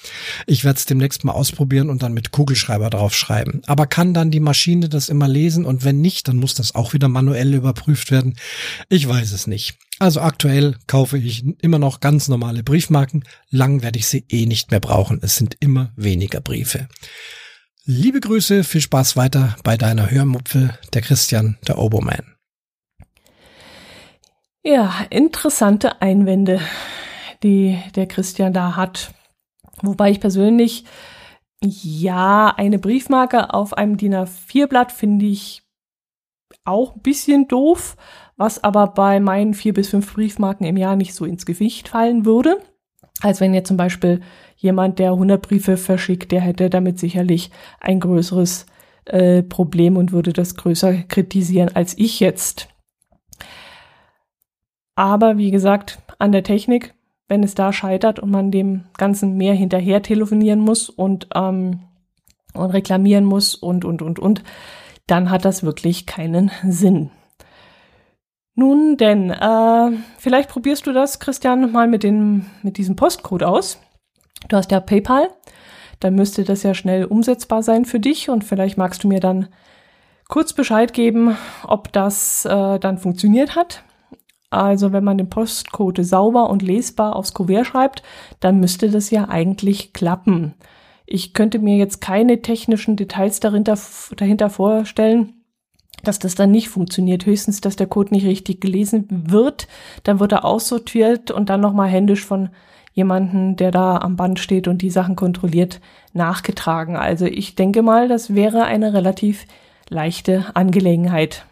Ich 0.46 0.64
werde 0.64 0.78
es 0.78 0.86
demnächst 0.86 1.24
mal 1.24 1.32
ausprobieren 1.32 1.90
und 1.90 2.02
dann 2.02 2.12
mit 2.12 2.30
Kugelschreiber 2.30 2.90
draufschreiben. 2.90 3.62
Aber 3.66 3.86
kann 3.86 4.14
dann 4.14 4.30
die 4.30 4.40
Maschine 4.40 4.88
das 4.88 5.08
immer 5.08 5.26
lesen 5.26 5.64
und 5.64 5.84
wenn 5.84 6.00
nicht, 6.00 6.28
dann 6.28 6.36
muss 6.36 6.54
das 6.54 6.74
auch 6.74 6.92
wieder 6.92 7.08
manuell 7.08 7.54
überprüft 7.54 8.10
werden. 8.10 8.36
Ich 8.90 9.08
weiß 9.08 9.32
es 9.32 9.46
nicht. 9.46 9.78
Also 9.98 10.20
aktuell 10.20 10.76
kaufe 10.86 11.16
ich 11.18 11.44
immer 11.62 11.78
noch 11.78 12.00
ganz 12.00 12.28
normale 12.28 12.62
Briefmarken. 12.62 13.24
Lang 13.50 13.82
werde 13.82 13.98
ich 13.98 14.06
sie 14.06 14.24
eh 14.28 14.46
nicht 14.46 14.70
mehr 14.70 14.80
brauchen. 14.80 15.20
Es 15.22 15.36
sind 15.36 15.56
immer 15.60 15.92
weniger 15.96 16.40
Briefe. 16.40 16.88
Liebe 17.86 18.20
Grüße, 18.20 18.64
viel 18.64 18.80
Spaß 18.80 19.16
weiter 19.16 19.56
bei 19.62 19.76
deiner 19.76 20.10
Hörmupfel, 20.10 20.78
der 20.92 21.02
Christian, 21.02 21.58
der 21.66 21.78
Oboman. 21.78 22.33
Ja, 24.66 25.04
interessante 25.10 26.00
Einwände, 26.00 26.58
die 27.42 27.78
der 27.96 28.06
Christian 28.06 28.54
da 28.54 28.76
hat. 28.76 29.12
Wobei 29.82 30.10
ich 30.10 30.20
persönlich, 30.20 30.86
ja, 31.62 32.54
eine 32.56 32.78
Briefmarke 32.78 33.52
auf 33.52 33.74
einem 33.74 33.98
DIN 33.98 34.14
A4-Blatt 34.14 34.90
finde 34.90 35.26
ich 35.26 35.62
auch 36.64 36.94
ein 36.94 37.02
bisschen 37.02 37.46
doof, 37.46 37.96
was 38.38 38.64
aber 38.64 38.86
bei 38.86 39.20
meinen 39.20 39.52
vier 39.52 39.74
bis 39.74 39.90
fünf 39.90 40.14
Briefmarken 40.14 40.66
im 40.66 40.78
Jahr 40.78 40.96
nicht 40.96 41.14
so 41.14 41.26
ins 41.26 41.44
Gewicht 41.44 41.88
fallen 41.88 42.24
würde. 42.24 42.56
Als 43.20 43.42
wenn 43.42 43.52
jetzt 43.52 43.68
zum 43.68 43.76
Beispiel 43.76 44.22
jemand, 44.56 44.98
der 44.98 45.10
100 45.10 45.42
Briefe 45.42 45.76
verschickt, 45.76 46.32
der 46.32 46.40
hätte 46.40 46.70
damit 46.70 46.98
sicherlich 46.98 47.50
ein 47.80 48.00
größeres 48.00 48.64
äh, 49.04 49.42
Problem 49.42 49.98
und 49.98 50.12
würde 50.12 50.32
das 50.32 50.54
größer 50.56 51.02
kritisieren 51.02 51.68
als 51.74 51.98
ich 51.98 52.18
jetzt. 52.18 52.73
Aber 54.96 55.38
wie 55.38 55.50
gesagt, 55.50 55.98
an 56.18 56.32
der 56.32 56.44
Technik, 56.44 56.94
wenn 57.28 57.42
es 57.42 57.54
da 57.54 57.72
scheitert 57.72 58.18
und 58.18 58.30
man 58.30 58.50
dem 58.50 58.84
Ganzen 58.96 59.36
mehr 59.36 59.54
hinterher 59.54 60.02
telefonieren 60.02 60.60
muss 60.60 60.88
und, 60.88 61.28
ähm, 61.34 61.80
und 62.54 62.70
reklamieren 62.70 63.24
muss 63.24 63.54
und, 63.54 63.84
und, 63.84 64.02
und, 64.02 64.18
und, 64.18 64.42
dann 65.06 65.30
hat 65.30 65.44
das 65.44 65.62
wirklich 65.62 66.06
keinen 66.06 66.50
Sinn. 66.66 67.10
Nun 68.54 68.96
denn, 68.96 69.30
äh, 69.30 69.90
vielleicht 70.18 70.48
probierst 70.48 70.86
du 70.86 70.92
das, 70.92 71.18
Christian, 71.18 71.72
mal 71.72 71.88
mit, 71.88 72.04
dem, 72.04 72.46
mit 72.62 72.78
diesem 72.78 72.94
Postcode 72.94 73.42
aus. 73.42 73.80
Du 74.48 74.56
hast 74.56 74.70
ja 74.70 74.78
PayPal, 74.78 75.28
dann 75.98 76.14
müsste 76.14 76.44
das 76.44 76.62
ja 76.62 76.74
schnell 76.74 77.04
umsetzbar 77.06 77.62
sein 77.62 77.84
für 77.84 77.98
dich 77.98 78.28
und 78.28 78.44
vielleicht 78.44 78.78
magst 78.78 79.02
du 79.02 79.08
mir 79.08 79.20
dann 79.20 79.48
kurz 80.28 80.52
Bescheid 80.52 80.92
geben, 80.92 81.36
ob 81.66 81.92
das 81.92 82.44
äh, 82.44 82.78
dann 82.78 82.98
funktioniert 82.98 83.56
hat. 83.56 83.82
Also 84.54 84.92
wenn 84.92 85.04
man 85.04 85.18
den 85.18 85.28
Postcode 85.28 86.04
sauber 86.04 86.50
und 86.50 86.62
lesbar 86.62 87.16
aufs 87.16 87.34
Kuvert 87.34 87.66
schreibt, 87.66 88.02
dann 88.40 88.60
müsste 88.60 88.90
das 88.90 89.10
ja 89.10 89.28
eigentlich 89.28 89.92
klappen. 89.92 90.54
Ich 91.06 91.34
könnte 91.34 91.58
mir 91.58 91.76
jetzt 91.76 92.00
keine 92.00 92.40
technischen 92.40 92.96
Details 92.96 93.40
dahinter, 93.40 93.78
dahinter 94.16 94.48
vorstellen, 94.48 95.34
dass 96.02 96.18
das 96.18 96.34
dann 96.34 96.50
nicht 96.50 96.68
funktioniert. 96.68 97.26
Höchstens, 97.26 97.60
dass 97.60 97.76
der 97.76 97.86
Code 97.86 98.14
nicht 98.14 98.26
richtig 98.26 98.60
gelesen 98.60 99.06
wird. 99.10 99.68
Dann 100.02 100.20
wird 100.20 100.32
er 100.32 100.44
aussortiert 100.44 101.30
und 101.30 101.50
dann 101.50 101.60
nochmal 101.60 101.88
händisch 101.88 102.24
von 102.24 102.50
jemanden, 102.92 103.56
der 103.56 103.70
da 103.70 103.98
am 103.98 104.16
Band 104.16 104.38
steht 104.38 104.68
und 104.68 104.80
die 104.80 104.90
Sachen 104.90 105.16
kontrolliert, 105.16 105.80
nachgetragen. 106.12 106.96
Also 106.96 107.26
ich 107.26 107.56
denke 107.56 107.82
mal, 107.82 108.08
das 108.08 108.34
wäre 108.34 108.64
eine 108.64 108.94
relativ 108.94 109.46
leichte 109.88 110.46
Angelegenheit. 110.54 111.44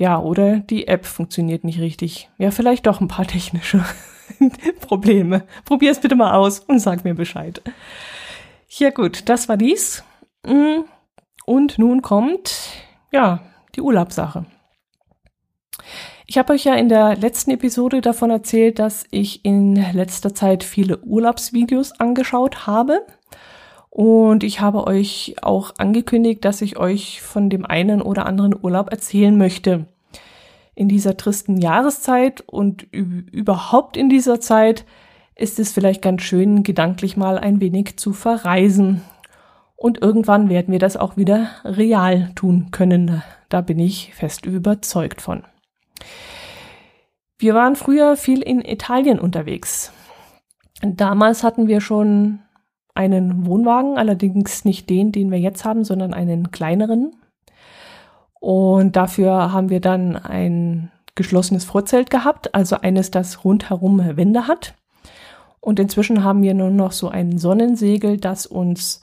Ja, 0.00 0.18
oder 0.18 0.60
die 0.60 0.88
App 0.88 1.04
funktioniert 1.04 1.62
nicht 1.62 1.78
richtig. 1.78 2.30
Ja, 2.38 2.50
vielleicht 2.52 2.86
doch 2.86 3.02
ein 3.02 3.08
paar 3.08 3.26
technische 3.26 3.84
Probleme. 4.80 5.44
Probier 5.66 5.90
es 5.90 6.00
bitte 6.00 6.16
mal 6.16 6.32
aus 6.32 6.60
und 6.60 6.78
sag 6.78 7.04
mir 7.04 7.12
Bescheid. 7.12 7.60
Ja 8.66 8.88
gut, 8.88 9.28
das 9.28 9.50
war 9.50 9.58
dies. 9.58 10.02
Mm, 10.46 10.84
und 11.44 11.78
nun 11.78 12.00
kommt, 12.00 12.70
ja, 13.12 13.40
die 13.74 13.82
Urlaubssache. 13.82 14.46
Ich 16.24 16.38
habe 16.38 16.54
euch 16.54 16.64
ja 16.64 16.76
in 16.76 16.88
der 16.88 17.16
letzten 17.16 17.50
Episode 17.50 18.00
davon 18.00 18.30
erzählt, 18.30 18.78
dass 18.78 19.04
ich 19.10 19.44
in 19.44 19.74
letzter 19.92 20.34
Zeit 20.34 20.64
viele 20.64 21.02
Urlaubsvideos 21.02 22.00
angeschaut 22.00 22.66
habe. 22.66 23.04
Und 23.90 24.44
ich 24.44 24.60
habe 24.60 24.86
euch 24.86 25.34
auch 25.42 25.74
angekündigt, 25.78 26.44
dass 26.44 26.62
ich 26.62 26.78
euch 26.78 27.20
von 27.20 27.50
dem 27.50 27.66
einen 27.66 28.00
oder 28.00 28.24
anderen 28.24 28.54
Urlaub 28.58 28.90
erzählen 28.90 29.36
möchte. 29.36 29.86
In 30.74 30.88
dieser 30.88 31.16
tristen 31.16 31.58
Jahreszeit 31.58 32.42
und 32.46 32.84
überhaupt 32.92 33.96
in 33.96 34.08
dieser 34.08 34.40
Zeit 34.40 34.86
ist 35.34 35.58
es 35.58 35.72
vielleicht 35.72 36.02
ganz 36.02 36.22
schön, 36.22 36.62
gedanklich 36.62 37.16
mal 37.16 37.38
ein 37.38 37.60
wenig 37.60 37.96
zu 37.96 38.12
verreisen. 38.12 39.02
Und 39.74 40.00
irgendwann 40.00 40.48
werden 40.48 40.70
wir 40.70 40.78
das 40.78 40.96
auch 40.96 41.16
wieder 41.16 41.48
real 41.64 42.30
tun 42.34 42.68
können. 42.70 43.22
Da 43.48 43.60
bin 43.60 43.78
ich 43.78 44.14
fest 44.14 44.46
überzeugt 44.46 45.20
von. 45.20 45.42
Wir 47.38 47.54
waren 47.54 47.74
früher 47.74 48.16
viel 48.16 48.42
in 48.42 48.60
Italien 48.60 49.18
unterwegs. 49.18 49.92
Damals 50.82 51.42
hatten 51.42 51.66
wir 51.66 51.80
schon 51.80 52.40
einen 53.00 53.46
Wohnwagen, 53.46 53.96
allerdings 53.96 54.66
nicht 54.66 54.90
den, 54.90 55.10
den 55.10 55.30
wir 55.30 55.38
jetzt 55.38 55.64
haben, 55.64 55.84
sondern 55.84 56.12
einen 56.12 56.50
kleineren. 56.50 57.12
Und 58.38 58.94
dafür 58.94 59.52
haben 59.52 59.70
wir 59.70 59.80
dann 59.80 60.16
ein 60.16 60.90
geschlossenes 61.14 61.64
Vorzelt 61.64 62.10
gehabt, 62.10 62.54
also 62.54 62.76
eines, 62.76 63.10
das 63.10 63.42
rundherum 63.42 64.16
Wände 64.16 64.46
hat. 64.46 64.74
Und 65.60 65.80
inzwischen 65.80 66.24
haben 66.24 66.42
wir 66.42 66.52
nur 66.52 66.70
noch 66.70 66.92
so 66.92 67.08
ein 67.08 67.38
Sonnensegel, 67.38 68.18
das 68.18 68.46
uns 68.46 69.02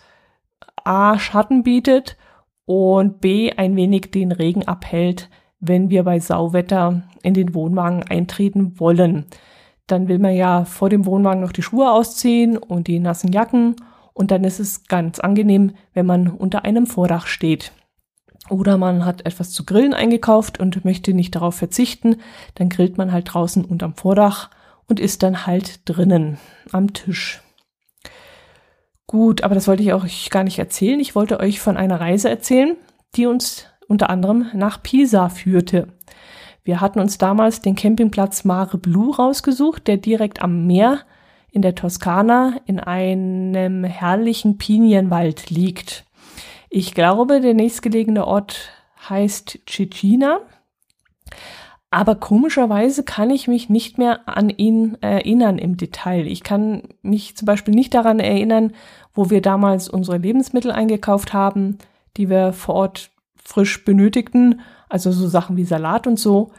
A 0.83 1.17
Schatten 1.17 1.63
bietet 1.63 2.17
und 2.65 3.19
B 3.19 3.51
ein 3.51 3.75
wenig 3.75 4.11
den 4.11 4.31
Regen 4.31 4.67
abhält, 4.67 5.29
wenn 5.59 5.89
wir 5.89 6.03
bei 6.03 6.19
Sauwetter 6.19 7.01
in 7.23 7.33
den 7.33 7.55
Wohnwagen 7.55 8.03
eintreten 8.03 8.79
wollen 8.79 9.25
dann 9.87 10.07
will 10.07 10.19
man 10.19 10.35
ja 10.35 10.65
vor 10.65 10.89
dem 10.89 11.05
Wohnwagen 11.05 11.41
noch 11.41 11.51
die 11.51 11.63
Schuhe 11.63 11.91
ausziehen 11.91 12.57
und 12.57 12.87
die 12.87 12.99
nassen 12.99 13.31
Jacken 13.31 13.75
und 14.13 14.31
dann 14.31 14.43
ist 14.43 14.59
es 14.59 14.85
ganz 14.85 15.19
angenehm, 15.19 15.73
wenn 15.93 16.05
man 16.05 16.27
unter 16.27 16.65
einem 16.65 16.87
Vordach 16.87 17.27
steht. 17.27 17.71
Oder 18.49 18.77
man 18.77 19.05
hat 19.05 19.25
etwas 19.25 19.51
zu 19.51 19.65
grillen 19.65 19.93
eingekauft 19.93 20.59
und 20.59 20.85
möchte 20.85 21.13
nicht 21.13 21.35
darauf 21.35 21.55
verzichten, 21.55 22.17
dann 22.55 22.69
grillt 22.69 22.97
man 22.97 23.11
halt 23.11 23.33
draußen 23.33 23.65
unterm 23.65 23.95
Vordach 23.95 24.49
und 24.87 24.99
ist 24.99 25.23
dann 25.23 25.45
halt 25.45 25.81
drinnen 25.87 26.37
am 26.71 26.93
Tisch. 26.93 27.41
Gut, 29.05 29.43
aber 29.43 29.55
das 29.55 29.67
wollte 29.67 29.83
ich 29.83 29.93
euch 29.93 30.29
gar 30.29 30.43
nicht 30.43 30.59
erzählen. 30.59 30.99
Ich 30.99 31.15
wollte 31.15 31.39
euch 31.39 31.59
von 31.59 31.77
einer 31.77 31.99
Reise 31.99 32.29
erzählen, 32.29 32.75
die 33.15 33.25
uns 33.25 33.65
unter 33.87 34.09
anderem 34.09 34.47
nach 34.53 34.83
Pisa 34.83 35.29
führte. 35.29 35.87
Wir 36.67 36.81
hatten 36.81 36.99
uns 36.99 37.17
damals 37.17 37.61
den 37.61 37.75
Campingplatz 37.77 38.43
Mare 38.43 38.77
Blu 38.77 39.11
rausgesucht, 39.11 39.87
der 39.87 39.95
direkt 39.95 40.41
am 40.41 40.67
Meer 40.67 40.99
in 41.49 41.61
der 41.61 41.75
Toskana 41.75 42.59
in 42.65 42.81
einem 42.81 43.85
herrlichen 43.85 44.57
Pinienwald 44.57 45.49
liegt. 45.49 46.03
Ich 46.69 46.93
glaube, 46.93 47.39
der 47.39 47.53
nächstgelegene 47.53 48.27
Ort 48.27 48.71
heißt 49.07 49.59
Cecina. 49.65 50.41
Aber 51.89 52.15
komischerweise 52.15 53.03
kann 53.03 53.29
ich 53.29 53.47
mich 53.47 53.69
nicht 53.69 53.97
mehr 53.97 54.27
an 54.27 54.49
ihn 54.49 54.97
erinnern 54.99 55.59
im 55.59 55.77
Detail. 55.77 56.27
Ich 56.27 56.43
kann 56.43 56.83
mich 57.01 57.37
zum 57.37 57.45
Beispiel 57.45 57.75
nicht 57.75 57.93
daran 57.93 58.19
erinnern, 58.19 58.73
wo 59.13 59.29
wir 59.29 59.41
damals 59.41 59.87
unsere 59.87 60.17
Lebensmittel 60.17 60.73
eingekauft 60.73 61.31
haben, 61.31 61.77
die 62.17 62.29
wir 62.29 62.51
vor 62.51 62.75
Ort 62.75 63.11
frisch 63.47 63.85
benötigten. 63.85 64.59
Also 64.89 65.11
so 65.13 65.27
Sachen 65.27 65.55
wie 65.55 65.63
Salat 65.63 66.05
und 66.05 66.19
so. 66.19 66.51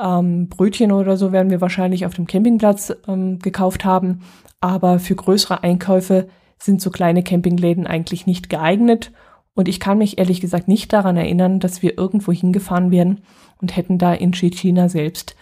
Ähm, 0.00 0.48
Brötchen 0.48 0.92
oder 0.92 1.16
so 1.16 1.32
werden 1.32 1.50
wir 1.50 1.60
wahrscheinlich 1.60 2.06
auf 2.06 2.14
dem 2.14 2.28
Campingplatz 2.28 2.94
ähm, 3.08 3.40
gekauft 3.40 3.84
haben. 3.84 4.20
Aber 4.60 5.00
für 5.00 5.16
größere 5.16 5.64
Einkäufe 5.64 6.28
sind 6.56 6.80
so 6.80 6.90
kleine 6.90 7.24
Campingläden 7.24 7.88
eigentlich 7.88 8.26
nicht 8.26 8.48
geeignet. 8.48 9.10
Und 9.54 9.66
ich 9.66 9.80
kann 9.80 9.98
mich 9.98 10.18
ehrlich 10.18 10.40
gesagt 10.40 10.68
nicht 10.68 10.92
daran 10.92 11.16
erinnern, 11.16 11.58
dass 11.58 11.82
wir 11.82 11.98
irgendwo 11.98 12.30
hingefahren 12.30 12.92
wären 12.92 13.22
und 13.60 13.76
hätten 13.76 13.98
da 13.98 14.14
in 14.14 14.32
Chechina 14.32 14.88
selbst 14.88 15.34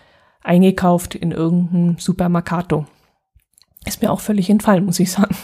eingekauft 0.42 1.14
in 1.14 1.30
irgendeinem 1.30 1.98
Supermercato. 1.98 2.87
Ist 3.85 4.00
mir 4.00 4.11
auch 4.11 4.20
völlig 4.20 4.48
entfallen, 4.48 4.87
muss 4.87 4.98
ich 4.98 5.12
sagen. 5.12 5.37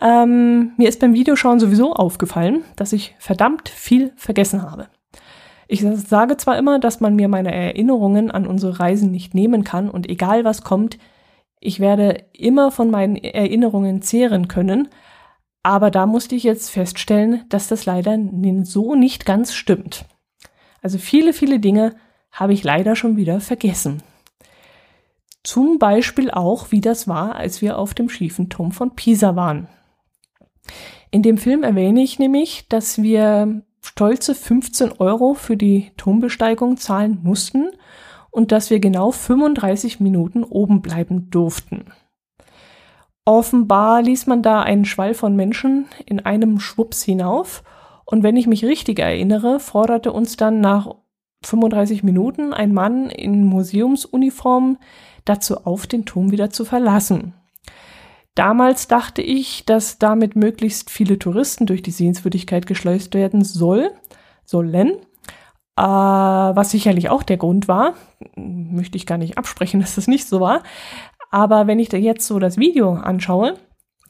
Ähm, 0.00 0.72
mir 0.76 0.88
ist 0.88 1.00
beim 1.00 1.14
Videoschauen 1.14 1.60
sowieso 1.60 1.92
aufgefallen, 1.92 2.64
dass 2.76 2.92
ich 2.92 3.14
verdammt 3.18 3.68
viel 3.68 4.12
vergessen 4.16 4.62
habe. 4.62 4.88
Ich 5.68 5.82
sage 5.82 6.36
zwar 6.36 6.58
immer, 6.58 6.78
dass 6.78 7.00
man 7.00 7.16
mir 7.16 7.28
meine 7.28 7.52
Erinnerungen 7.52 8.30
an 8.30 8.46
unsere 8.46 8.78
Reisen 8.78 9.10
nicht 9.10 9.34
nehmen 9.34 9.64
kann 9.64 9.90
und 9.90 10.08
egal 10.08 10.44
was 10.44 10.62
kommt, 10.62 10.98
ich 11.60 11.78
werde 11.78 12.24
immer 12.32 12.70
von 12.70 12.90
meinen 12.90 13.16
Erinnerungen 13.16 14.02
zehren 14.02 14.48
können, 14.48 14.88
aber 15.62 15.90
da 15.90 16.06
musste 16.06 16.34
ich 16.34 16.42
jetzt 16.42 16.70
feststellen, 16.70 17.44
dass 17.48 17.68
das 17.68 17.86
leider 17.86 18.18
so 18.64 18.94
nicht 18.94 19.24
ganz 19.24 19.54
stimmt. 19.54 20.04
Also 20.82 20.98
viele, 20.98 21.32
viele 21.32 21.60
Dinge 21.60 21.94
habe 22.32 22.52
ich 22.52 22.64
leider 22.64 22.96
schon 22.96 23.16
wieder 23.16 23.40
vergessen. 23.40 24.02
Zum 25.44 25.78
Beispiel 25.78 26.30
auch, 26.30 26.70
wie 26.70 26.80
das 26.80 27.06
war, 27.06 27.36
als 27.36 27.62
wir 27.62 27.78
auf 27.78 27.94
dem 27.94 28.08
schiefen 28.08 28.48
Turm 28.48 28.72
von 28.72 28.96
Pisa 28.96 29.36
waren. 29.36 29.68
In 31.12 31.22
dem 31.22 31.36
Film 31.36 31.62
erwähne 31.62 32.02
ich 32.02 32.18
nämlich, 32.18 32.66
dass 32.70 33.02
wir 33.02 33.62
stolze 33.82 34.34
15 34.34 34.92
Euro 34.92 35.34
für 35.34 35.58
die 35.58 35.92
Turmbesteigung 35.98 36.78
zahlen 36.78 37.20
mussten 37.22 37.68
und 38.30 38.50
dass 38.50 38.70
wir 38.70 38.80
genau 38.80 39.10
35 39.10 40.00
Minuten 40.00 40.42
oben 40.42 40.80
bleiben 40.80 41.28
durften. 41.28 41.92
Offenbar 43.26 44.00
ließ 44.00 44.26
man 44.26 44.42
da 44.42 44.62
einen 44.62 44.86
Schwall 44.86 45.12
von 45.12 45.36
Menschen 45.36 45.84
in 46.06 46.20
einem 46.20 46.58
Schwups 46.58 47.02
hinauf. 47.02 47.62
Und 48.06 48.22
wenn 48.22 48.36
ich 48.36 48.46
mich 48.46 48.64
richtig 48.64 48.98
erinnere, 48.98 49.60
forderte 49.60 50.12
uns 50.12 50.38
dann 50.38 50.60
nach 50.60 50.94
35 51.44 52.02
Minuten 52.02 52.54
ein 52.54 52.72
Mann 52.72 53.10
in 53.10 53.44
Museumsuniform 53.44 54.78
dazu 55.26 55.58
auf, 55.66 55.86
den 55.86 56.06
Turm 56.06 56.30
wieder 56.30 56.48
zu 56.48 56.64
verlassen. 56.64 57.34
Damals 58.34 58.88
dachte 58.88 59.20
ich, 59.20 59.66
dass 59.66 59.98
damit 59.98 60.36
möglichst 60.36 60.90
viele 60.90 61.18
Touristen 61.18 61.66
durch 61.66 61.82
die 61.82 61.90
Sehenswürdigkeit 61.90 62.66
geschleust 62.66 63.14
werden 63.14 63.44
soll, 63.44 63.90
sollen, 64.44 64.96
äh, 65.76 65.82
was 65.82 66.70
sicherlich 66.70 67.10
auch 67.10 67.22
der 67.22 67.36
Grund 67.36 67.68
war. 67.68 67.94
Möchte 68.36 68.96
ich 68.96 69.06
gar 69.06 69.18
nicht 69.18 69.36
absprechen, 69.36 69.80
dass 69.82 69.96
das 69.96 70.08
nicht 70.08 70.26
so 70.26 70.40
war. 70.40 70.62
Aber 71.30 71.66
wenn 71.66 71.78
ich 71.78 71.88
da 71.88 71.96
jetzt 71.96 72.26
so 72.26 72.38
das 72.38 72.58
Video 72.58 72.94
anschaue, 72.94 73.54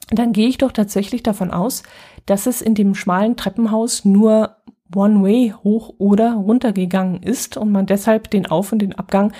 dann 0.09 0.33
gehe 0.33 0.47
ich 0.47 0.57
doch 0.57 0.71
tatsächlich 0.71 1.23
davon 1.23 1.51
aus, 1.51 1.83
dass 2.25 2.45
es 2.45 2.61
in 2.61 2.75
dem 2.75 2.95
schmalen 2.95 3.35
Treppenhaus 3.35 4.05
nur 4.05 4.57
One-Way 4.95 5.55
hoch 5.63 5.95
oder 5.97 6.33
runter 6.33 6.71
gegangen 6.71 7.23
ist 7.23 7.57
und 7.57 7.71
man 7.71 7.85
deshalb 7.85 8.29
den 8.29 8.45
Auf- 8.45 8.71
und 8.71 8.79
den 8.79 8.93
Abgang 8.93 9.33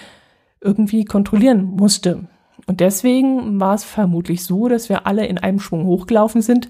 irgendwie 0.61 1.05
kontrollieren 1.05 1.63
musste. 1.63 2.27
Und 2.65 2.79
deswegen 2.79 3.59
war 3.59 3.75
es 3.75 3.83
vermutlich 3.83 4.43
so, 4.43 4.67
dass 4.67 4.89
wir 4.89 5.05
alle 5.05 5.25
in 5.25 5.37
einem 5.37 5.59
Schwung 5.59 5.85
hochgelaufen 5.85 6.41
sind. 6.41 6.69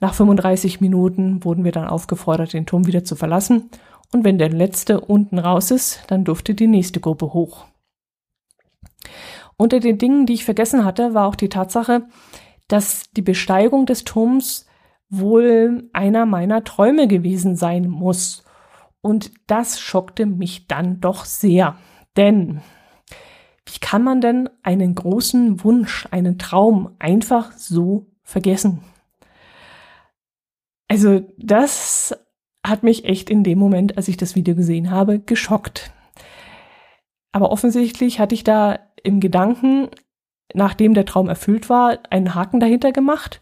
Nach 0.00 0.14
35 0.14 0.80
Minuten 0.80 1.44
wurden 1.44 1.64
wir 1.64 1.72
dann 1.72 1.88
aufgefordert, 1.88 2.52
den 2.52 2.66
Turm 2.66 2.86
wieder 2.86 3.04
zu 3.04 3.16
verlassen. 3.16 3.70
Und 4.12 4.24
wenn 4.24 4.38
der 4.38 4.50
letzte 4.50 5.00
unten 5.00 5.38
raus 5.38 5.70
ist, 5.70 6.04
dann 6.08 6.24
durfte 6.24 6.54
die 6.54 6.66
nächste 6.66 7.00
Gruppe 7.00 7.32
hoch. 7.32 7.66
Unter 9.56 9.80
den 9.80 9.98
Dingen, 9.98 10.26
die 10.26 10.34
ich 10.34 10.44
vergessen 10.44 10.84
hatte, 10.84 11.14
war 11.14 11.26
auch 11.26 11.36
die 11.36 11.48
Tatsache, 11.48 12.06
dass 12.68 13.10
die 13.16 13.22
Besteigung 13.22 13.86
des 13.86 14.04
Turms 14.04 14.66
wohl 15.08 15.88
einer 15.92 16.26
meiner 16.26 16.64
Träume 16.64 17.06
gewesen 17.08 17.56
sein 17.56 17.88
muss. 17.88 18.44
Und 19.00 19.32
das 19.46 19.80
schockte 19.80 20.26
mich 20.26 20.66
dann 20.66 21.00
doch 21.00 21.24
sehr. 21.24 21.76
Denn 22.16 22.62
wie 23.74 23.80
kann 23.80 24.04
man 24.04 24.20
denn 24.20 24.48
einen 24.62 24.94
großen 24.94 25.64
Wunsch, 25.64 26.06
einen 26.12 26.38
Traum 26.38 26.94
einfach 27.00 27.50
so 27.52 28.06
vergessen? 28.22 28.82
Also 30.86 31.22
das 31.38 32.16
hat 32.64 32.84
mich 32.84 33.04
echt 33.04 33.30
in 33.30 33.42
dem 33.42 33.58
Moment, 33.58 33.96
als 33.96 34.06
ich 34.06 34.16
das 34.16 34.36
Video 34.36 34.54
gesehen 34.54 34.92
habe, 34.92 35.18
geschockt. 35.18 35.90
Aber 37.32 37.50
offensichtlich 37.50 38.20
hatte 38.20 38.36
ich 38.36 38.44
da 38.44 38.78
im 39.02 39.18
Gedanken, 39.18 39.88
nachdem 40.54 40.94
der 40.94 41.04
Traum 41.04 41.28
erfüllt 41.28 41.68
war, 41.68 41.98
einen 42.10 42.36
Haken 42.36 42.60
dahinter 42.60 42.92
gemacht. 42.92 43.40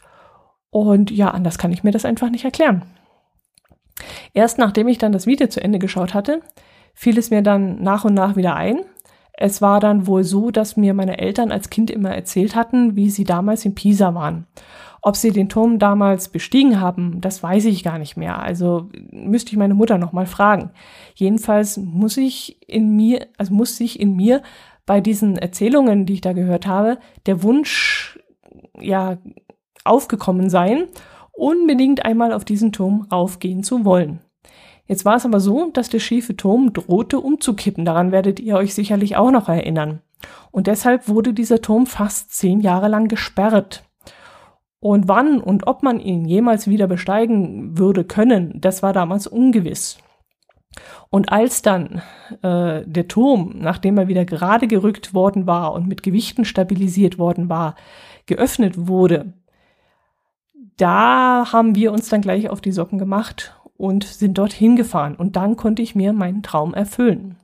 Und 0.70 1.10
ja, 1.10 1.30
anders 1.30 1.58
kann 1.58 1.72
ich 1.72 1.84
mir 1.84 1.90
das 1.90 2.06
einfach 2.06 2.30
nicht 2.30 2.46
erklären. 2.46 2.82
Erst 4.32 4.56
nachdem 4.56 4.88
ich 4.88 4.96
dann 4.96 5.12
das 5.12 5.26
Video 5.26 5.46
zu 5.48 5.62
Ende 5.62 5.78
geschaut 5.78 6.14
hatte, 6.14 6.40
fiel 6.94 7.18
es 7.18 7.30
mir 7.30 7.42
dann 7.42 7.82
nach 7.82 8.06
und 8.06 8.14
nach 8.14 8.34
wieder 8.34 8.56
ein. 8.56 8.80
Es 9.32 9.62
war 9.62 9.80
dann 9.80 10.06
wohl 10.06 10.24
so, 10.24 10.50
dass 10.50 10.76
mir 10.76 10.94
meine 10.94 11.18
Eltern 11.18 11.50
als 11.50 11.70
Kind 11.70 11.90
immer 11.90 12.10
erzählt 12.10 12.54
hatten, 12.54 12.96
wie 12.96 13.10
sie 13.10 13.24
damals 13.24 13.64
in 13.64 13.74
Pisa 13.74 14.14
waren. 14.14 14.46
Ob 15.00 15.16
sie 15.16 15.32
den 15.32 15.48
Turm 15.48 15.80
damals 15.80 16.28
bestiegen 16.28 16.80
haben, 16.80 17.20
das 17.20 17.42
weiß 17.42 17.64
ich 17.64 17.82
gar 17.82 17.98
nicht 17.98 18.16
mehr. 18.16 18.38
Also 18.38 18.88
müsste 19.10 19.50
ich 19.50 19.56
meine 19.56 19.74
Mutter 19.74 19.98
noch 19.98 20.12
mal 20.12 20.26
fragen. 20.26 20.70
Jedenfalls 21.14 21.76
muss 21.76 22.16
ich 22.16 22.68
in 22.68 22.94
mir, 22.94 23.26
also 23.36 23.52
muss 23.52 23.76
sich 23.76 23.98
in 23.98 24.14
mir 24.14 24.42
bei 24.86 25.00
diesen 25.00 25.36
Erzählungen, 25.36 26.06
die 26.06 26.14
ich 26.14 26.20
da 26.20 26.32
gehört 26.32 26.66
habe, 26.66 26.98
der 27.26 27.42
Wunsch 27.42 28.18
ja 28.78 29.18
aufgekommen 29.84 30.50
sein, 30.50 30.84
unbedingt 31.32 32.04
einmal 32.04 32.32
auf 32.32 32.44
diesen 32.44 32.72
Turm 32.72 33.08
raufgehen 33.10 33.64
zu 33.64 33.84
wollen. 33.84 34.20
Jetzt 34.86 35.04
war 35.04 35.16
es 35.16 35.24
aber 35.24 35.40
so, 35.40 35.70
dass 35.70 35.88
der 35.88 36.00
schiefe 36.00 36.36
Turm 36.36 36.72
drohte 36.72 37.20
umzukippen. 37.20 37.84
Daran 37.84 38.12
werdet 38.12 38.40
ihr 38.40 38.56
euch 38.56 38.74
sicherlich 38.74 39.16
auch 39.16 39.30
noch 39.30 39.48
erinnern. 39.48 40.00
Und 40.50 40.66
deshalb 40.66 41.08
wurde 41.08 41.32
dieser 41.32 41.62
Turm 41.62 41.86
fast 41.86 42.32
zehn 42.34 42.60
Jahre 42.60 42.88
lang 42.88 43.08
gesperrt. 43.08 43.84
Und 44.80 45.06
wann 45.06 45.40
und 45.40 45.66
ob 45.66 45.82
man 45.82 46.00
ihn 46.00 46.24
jemals 46.24 46.66
wieder 46.66 46.88
besteigen 46.88 47.78
würde 47.78 48.04
können, 48.04 48.60
das 48.60 48.82
war 48.82 48.92
damals 48.92 49.26
ungewiss. 49.26 49.98
Und 51.10 51.30
als 51.30 51.62
dann 51.62 52.02
äh, 52.42 52.82
der 52.84 53.06
Turm, 53.06 53.54
nachdem 53.58 53.98
er 53.98 54.08
wieder 54.08 54.24
gerade 54.24 54.66
gerückt 54.66 55.14
worden 55.14 55.46
war 55.46 55.72
und 55.72 55.86
mit 55.86 56.02
Gewichten 56.02 56.44
stabilisiert 56.44 57.18
worden 57.18 57.48
war, 57.48 57.76
geöffnet 58.26 58.88
wurde, 58.88 59.34
da 60.76 61.52
haben 61.52 61.74
wir 61.74 61.92
uns 61.92 62.08
dann 62.08 62.22
gleich 62.22 62.48
auf 62.48 62.60
die 62.60 62.72
Socken 62.72 62.98
gemacht 62.98 63.54
und 63.82 64.04
sind 64.04 64.38
dorthin 64.38 64.76
gefahren. 64.76 65.16
Und 65.16 65.34
dann 65.34 65.56
konnte 65.56 65.82
ich 65.82 65.96
mir 65.96 66.12
meinen 66.12 66.44
Traum 66.44 66.72
erfüllen. 66.72 67.34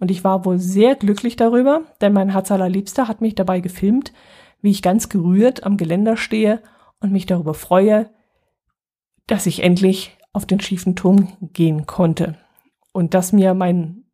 Und 0.00 0.10
ich 0.10 0.24
war 0.24 0.46
wohl 0.46 0.58
sehr 0.58 0.94
glücklich 0.94 1.36
darüber, 1.36 1.82
denn 2.00 2.14
mein 2.14 2.30
Herz 2.30 2.50
allerliebster 2.50 3.06
hat 3.06 3.20
mich 3.20 3.34
dabei 3.34 3.60
gefilmt, 3.60 4.14
wie 4.62 4.70
ich 4.70 4.80
ganz 4.80 5.10
gerührt 5.10 5.64
am 5.64 5.76
Geländer 5.76 6.16
stehe 6.16 6.62
und 7.00 7.12
mich 7.12 7.26
darüber 7.26 7.52
freue, 7.52 8.08
dass 9.26 9.44
ich 9.44 9.62
endlich 9.62 10.16
auf 10.32 10.46
den 10.46 10.58
schiefen 10.58 10.96
Turm 10.96 11.28
gehen 11.52 11.84
konnte 11.84 12.38
und 12.92 13.12
dass 13.12 13.34
mir 13.34 13.52
mein 13.52 14.04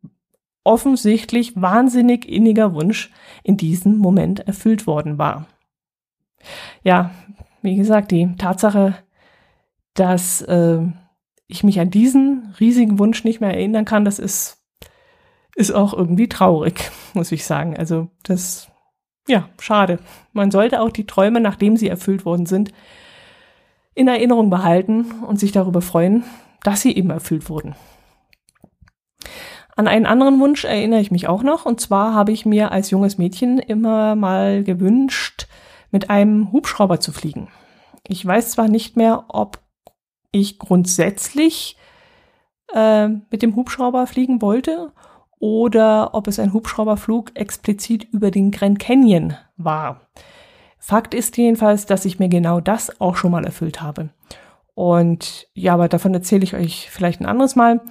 offensichtlich 0.65 1.59
wahnsinnig 1.59 2.27
inniger 2.27 2.73
Wunsch 2.73 3.11
in 3.43 3.55
diesem 3.55 3.97
Moment 3.97 4.41
erfüllt 4.41 4.87
worden 4.87 5.17
war. 5.17 5.47
Ja, 6.83 7.11
wie 7.61 7.77
gesagt, 7.77 8.11
die 8.11 8.35
Tatsache, 8.35 8.93
dass 9.93 10.41
äh, 10.41 10.81
ich 11.51 11.63
mich 11.63 11.79
an 11.79 11.91
diesen 11.91 12.55
riesigen 12.59 12.99
Wunsch 12.99 13.23
nicht 13.23 13.41
mehr 13.41 13.51
erinnern 13.51 13.85
kann, 13.85 14.05
das 14.05 14.19
ist, 14.19 14.63
ist 15.55 15.71
auch 15.71 15.93
irgendwie 15.93 16.29
traurig, 16.29 16.91
muss 17.13 17.31
ich 17.31 17.45
sagen. 17.45 17.77
Also 17.77 18.09
das 18.23 18.71
ja, 19.27 19.49
schade. 19.59 19.99
Man 20.33 20.51
sollte 20.51 20.81
auch 20.81 20.89
die 20.89 21.05
Träume, 21.05 21.39
nachdem 21.39 21.77
sie 21.77 21.87
erfüllt 21.87 22.25
worden 22.25 22.45
sind, 22.45 22.71
in 23.93 24.07
Erinnerung 24.07 24.49
behalten 24.49 25.11
und 25.27 25.39
sich 25.39 25.51
darüber 25.51 25.81
freuen, 25.81 26.23
dass 26.63 26.81
sie 26.81 26.95
eben 26.95 27.11
erfüllt 27.11 27.49
wurden. 27.49 27.75
An 29.75 29.87
einen 29.87 30.05
anderen 30.05 30.39
Wunsch 30.39 30.65
erinnere 30.65 31.01
ich 31.01 31.11
mich 31.11 31.27
auch 31.27 31.43
noch. 31.43 31.65
Und 31.65 31.79
zwar 31.79 32.13
habe 32.13 32.31
ich 32.31 32.45
mir 32.45 32.71
als 32.71 32.89
junges 32.89 33.17
Mädchen 33.17 33.59
immer 33.59 34.15
mal 34.15 34.63
gewünscht, 34.63 35.47
mit 35.91 36.09
einem 36.09 36.51
Hubschrauber 36.51 36.99
zu 36.99 37.11
fliegen. 37.11 37.47
Ich 38.07 38.25
weiß 38.25 38.51
zwar 38.51 38.67
nicht 38.67 38.97
mehr, 38.97 39.25
ob 39.29 39.59
ich 40.31 40.59
grundsätzlich 40.59 41.77
äh, 42.73 43.07
mit 43.07 43.41
dem 43.41 43.55
Hubschrauber 43.55 44.07
fliegen 44.07 44.41
wollte 44.41 44.91
oder 45.39 46.13
ob 46.13 46.27
es 46.27 46.39
ein 46.39 46.53
Hubschrauberflug 46.53 47.31
explizit 47.35 48.03
über 48.11 48.31
den 48.31 48.51
Grand 48.51 48.79
Canyon 48.79 49.35
war. 49.57 50.01
Fakt 50.77 51.13
ist 51.13 51.37
jedenfalls, 51.37 51.85
dass 51.85 52.05
ich 52.05 52.19
mir 52.19 52.29
genau 52.29 52.59
das 52.59 53.01
auch 53.01 53.15
schon 53.15 53.31
mal 53.31 53.45
erfüllt 53.45 53.81
habe. 53.81 54.09
Und 54.73 55.47
ja, 55.53 55.73
aber 55.73 55.89
davon 55.89 56.13
erzähle 56.13 56.43
ich 56.43 56.55
euch 56.55 56.89
vielleicht 56.89 57.21
ein 57.21 57.25
anderes 57.25 57.55
Mal. 57.55 57.81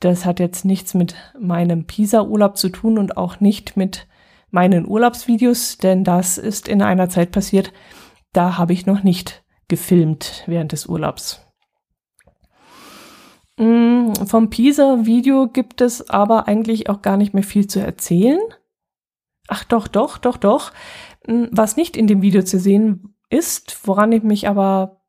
Das 0.00 0.26
hat 0.26 0.40
jetzt 0.40 0.64
nichts 0.64 0.94
mit 0.94 1.14
meinem 1.38 1.86
Pisa-Urlaub 1.86 2.56
zu 2.56 2.68
tun 2.68 2.98
und 2.98 3.16
auch 3.16 3.40
nicht 3.40 3.76
mit 3.76 4.06
meinen 4.50 4.86
Urlaubsvideos, 4.86 5.78
denn 5.78 6.04
das 6.04 6.38
ist 6.38 6.68
in 6.68 6.82
einer 6.82 7.08
Zeit 7.08 7.32
passiert, 7.32 7.72
da 8.32 8.58
habe 8.58 8.72
ich 8.72 8.86
noch 8.86 9.02
nicht 9.02 9.42
gefilmt 9.68 10.44
während 10.46 10.72
des 10.72 10.86
Urlaubs. 10.86 11.43
Mm, 13.56 14.12
vom 14.26 14.50
Pisa-Video 14.50 15.48
gibt 15.48 15.80
es 15.80 16.08
aber 16.10 16.48
eigentlich 16.48 16.88
auch 16.88 17.02
gar 17.02 17.16
nicht 17.16 17.34
mehr 17.34 17.42
viel 17.42 17.66
zu 17.66 17.80
erzählen. 17.80 18.40
Ach 19.48 19.64
doch, 19.64 19.88
doch, 19.88 20.18
doch, 20.18 20.36
doch. 20.36 20.72
Mm, 21.26 21.44
was 21.50 21.76
nicht 21.76 21.96
in 21.96 22.06
dem 22.06 22.22
Video 22.22 22.42
zu 22.42 22.58
sehen 22.58 23.16
ist, 23.30 23.86
woran 23.86 24.12
ich 24.12 24.22
mich 24.22 24.48
aber 24.48 25.02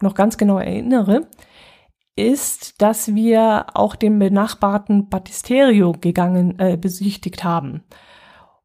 noch 0.00 0.14
ganz 0.14 0.36
genau 0.36 0.58
erinnere, 0.58 1.28
ist, 2.14 2.80
dass 2.82 3.14
wir 3.14 3.66
auch 3.74 3.94
den 3.96 4.18
benachbarten 4.18 5.08
Battisterio 5.08 5.92
gegangen, 5.92 6.58
äh, 6.58 6.76
besichtigt 6.76 7.44
haben. 7.44 7.84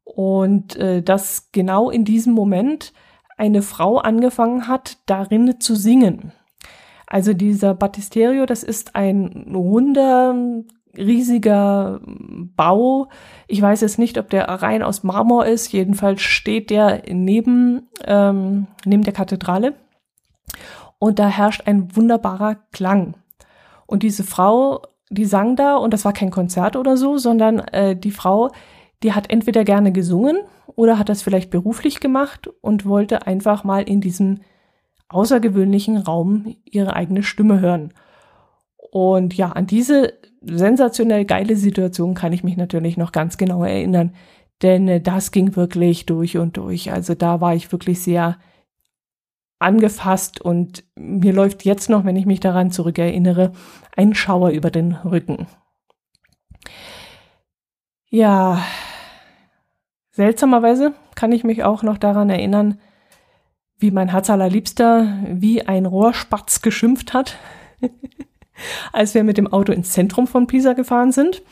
Und 0.04 0.76
äh, 0.76 1.02
dass 1.02 1.50
genau 1.52 1.90
in 1.90 2.04
diesem 2.04 2.34
Moment 2.34 2.92
eine 3.36 3.62
Frau 3.62 3.98
angefangen 3.98 4.68
hat, 4.68 4.98
darin 5.06 5.60
zu 5.60 5.74
singen. 5.74 6.32
Also 7.14 7.32
dieser 7.32 7.74
Battisterio, 7.74 8.44
das 8.44 8.64
ist 8.64 8.96
ein 8.96 9.54
runder, 9.54 10.34
riesiger 10.96 12.00
Bau. 12.04 13.06
Ich 13.46 13.62
weiß 13.62 13.82
jetzt 13.82 14.00
nicht, 14.00 14.18
ob 14.18 14.30
der 14.30 14.48
rein 14.48 14.82
aus 14.82 15.04
Marmor 15.04 15.46
ist. 15.46 15.72
Jedenfalls 15.72 16.22
steht 16.22 16.70
der 16.70 17.02
neben, 17.08 17.88
ähm, 18.04 18.66
neben 18.84 19.04
der 19.04 19.12
Kathedrale. 19.12 19.74
Und 20.98 21.20
da 21.20 21.28
herrscht 21.28 21.68
ein 21.68 21.94
wunderbarer 21.94 22.56
Klang. 22.72 23.14
Und 23.86 24.02
diese 24.02 24.24
Frau, 24.24 24.82
die 25.08 25.26
sang 25.26 25.54
da, 25.54 25.76
und 25.76 25.94
das 25.94 26.04
war 26.04 26.14
kein 26.14 26.32
Konzert 26.32 26.74
oder 26.74 26.96
so, 26.96 27.16
sondern 27.16 27.60
äh, 27.60 27.94
die 27.94 28.10
Frau, 28.10 28.50
die 29.04 29.12
hat 29.12 29.30
entweder 29.30 29.62
gerne 29.62 29.92
gesungen 29.92 30.38
oder 30.74 30.98
hat 30.98 31.08
das 31.08 31.22
vielleicht 31.22 31.50
beruflich 31.50 32.00
gemacht 32.00 32.50
und 32.60 32.86
wollte 32.86 33.24
einfach 33.24 33.62
mal 33.62 33.84
in 33.84 34.00
diesem 34.00 34.40
außergewöhnlichen 35.14 35.96
Raum 35.96 36.56
ihre 36.64 36.94
eigene 36.94 37.22
Stimme 37.22 37.60
hören. 37.60 37.94
Und 38.90 39.36
ja, 39.36 39.50
an 39.50 39.66
diese 39.66 40.14
sensationell 40.42 41.24
geile 41.24 41.56
Situation 41.56 42.14
kann 42.14 42.32
ich 42.32 42.44
mich 42.44 42.56
natürlich 42.56 42.96
noch 42.96 43.12
ganz 43.12 43.36
genau 43.36 43.64
erinnern, 43.64 44.14
denn 44.62 44.88
äh, 44.88 45.00
das 45.00 45.30
ging 45.30 45.56
wirklich 45.56 46.06
durch 46.06 46.36
und 46.36 46.56
durch. 46.56 46.92
Also 46.92 47.14
da 47.14 47.40
war 47.40 47.54
ich 47.54 47.72
wirklich 47.72 48.00
sehr 48.00 48.38
angefasst 49.58 50.40
und 50.40 50.84
mir 50.96 51.32
läuft 51.32 51.64
jetzt 51.64 51.88
noch, 51.88 52.04
wenn 52.04 52.16
ich 52.16 52.26
mich 52.26 52.40
daran 52.40 52.70
zurückerinnere, 52.70 53.52
ein 53.96 54.14
Schauer 54.14 54.50
über 54.50 54.70
den 54.70 54.92
Rücken. 54.92 55.46
Ja, 58.10 58.62
seltsamerweise 60.10 60.92
kann 61.14 61.32
ich 61.32 61.44
mich 61.44 61.64
auch 61.64 61.82
noch 61.82 61.98
daran 61.98 62.30
erinnern, 62.30 62.78
wie 63.84 63.90
mein 63.90 64.08
Herz 64.08 64.30
allerliebster 64.30 65.18
wie 65.28 65.60
ein 65.60 65.84
Rohrspatz 65.84 66.62
geschimpft 66.62 67.12
hat, 67.12 67.36
als 68.94 69.12
wir 69.12 69.24
mit 69.24 69.36
dem 69.36 69.46
Auto 69.46 69.72
ins 69.72 69.90
Zentrum 69.90 70.26
von 70.26 70.46
Pisa 70.46 70.72
gefahren 70.72 71.12
sind. 71.12 71.42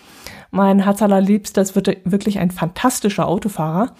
Mein 0.50 0.82
Herz 0.84 1.02
allerliebster 1.02 1.60
ist 1.60 1.76
wirklich 1.76 2.38
ein 2.38 2.50
fantastischer 2.50 3.28
Autofahrer 3.28 3.94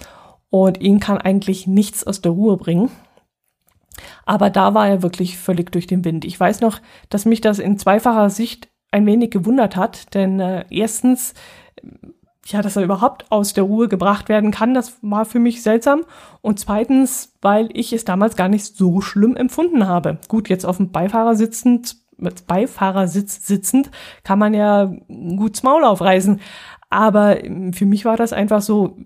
und 0.48 0.80
ihn 0.80 0.98
kann 0.98 1.18
eigentlich 1.18 1.66
nichts 1.66 2.06
aus 2.06 2.22
der 2.22 2.32
Ruhe 2.32 2.56
bringen. 2.56 2.90
Aber 4.24 4.48
da 4.48 4.72
war 4.72 4.88
er 4.88 5.02
wirklich 5.02 5.36
völlig 5.36 5.70
durch 5.70 5.86
den 5.86 6.02
Wind. 6.02 6.24
Ich 6.24 6.40
weiß 6.40 6.62
noch, 6.62 6.80
dass 7.10 7.26
mich 7.26 7.42
das 7.42 7.58
in 7.58 7.78
zweifacher 7.78 8.30
Sicht 8.30 8.70
ein 8.90 9.04
wenig 9.04 9.30
gewundert 9.30 9.76
hat, 9.76 10.14
denn 10.14 10.40
äh, 10.40 10.64
erstens, 10.70 11.34
ja, 12.46 12.61
dass 12.61 12.76
er 12.76 12.83
überhaupt 12.83 13.31
aus 13.31 13.55
der 13.55 13.64
Ruhe 13.64 13.88
gebracht 13.88 14.28
werden 14.28 14.50
kann, 14.50 14.74
das 14.74 14.98
war 15.00 15.24
für 15.24 15.38
mich 15.38 15.62
seltsam. 15.62 16.02
Und 16.40 16.59
zweitens, 16.59 17.35
weil 17.40 17.68
ich 17.72 17.92
es 17.92 18.05
damals 18.05 18.37
gar 18.37 18.48
nicht 18.48 18.64
so 18.64 19.00
schlimm 19.00 19.37
empfunden 19.37 19.87
habe. 19.87 20.18
Gut, 20.28 20.48
jetzt 20.48 20.66
auf 20.66 20.78
dem 20.78 20.90
Beifahrer 20.90 21.37
sitzend, 21.37 21.96
mit 22.16 22.46
Beifahrersitz 22.46 23.46
sitzend, 23.46 23.90
kann 24.24 24.38
man 24.38 24.55
ja 24.55 24.92
gut 25.09 25.62
Maul 25.62 25.85
aufreißen. 25.85 26.40
Aber 26.90 27.44
ähm, 27.44 27.72
für 27.72 27.87
mich 27.87 28.05
war 28.05 28.16
das 28.16 28.33
einfach 28.33 28.62
so, 28.62 28.96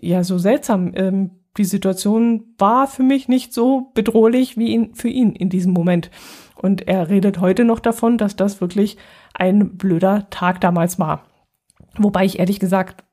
ja, 0.00 0.24
so 0.24 0.38
seltsam. 0.38 0.92
Ähm, 0.94 1.30
die 1.56 1.64
Situation 1.64 2.44
war 2.58 2.86
für 2.86 3.02
mich 3.02 3.28
nicht 3.28 3.52
so 3.52 3.90
bedrohlich 3.94 4.56
wie 4.56 4.68
ihn, 4.68 4.94
für 4.94 5.08
ihn 5.08 5.32
in 5.32 5.50
diesem 5.50 5.72
Moment. 5.72 6.10
Und 6.56 6.88
er 6.88 7.08
redet 7.08 7.40
heute 7.40 7.64
noch 7.64 7.80
davon, 7.80 8.18
dass 8.18 8.36
das 8.36 8.60
wirklich 8.60 8.96
ein 9.34 9.76
blöder 9.76 10.28
Tag 10.30 10.60
damals 10.60 10.98
war. 10.98 11.24
Wobei 11.98 12.24
ich 12.24 12.38
ehrlich 12.38 12.60
gesagt 12.60 13.04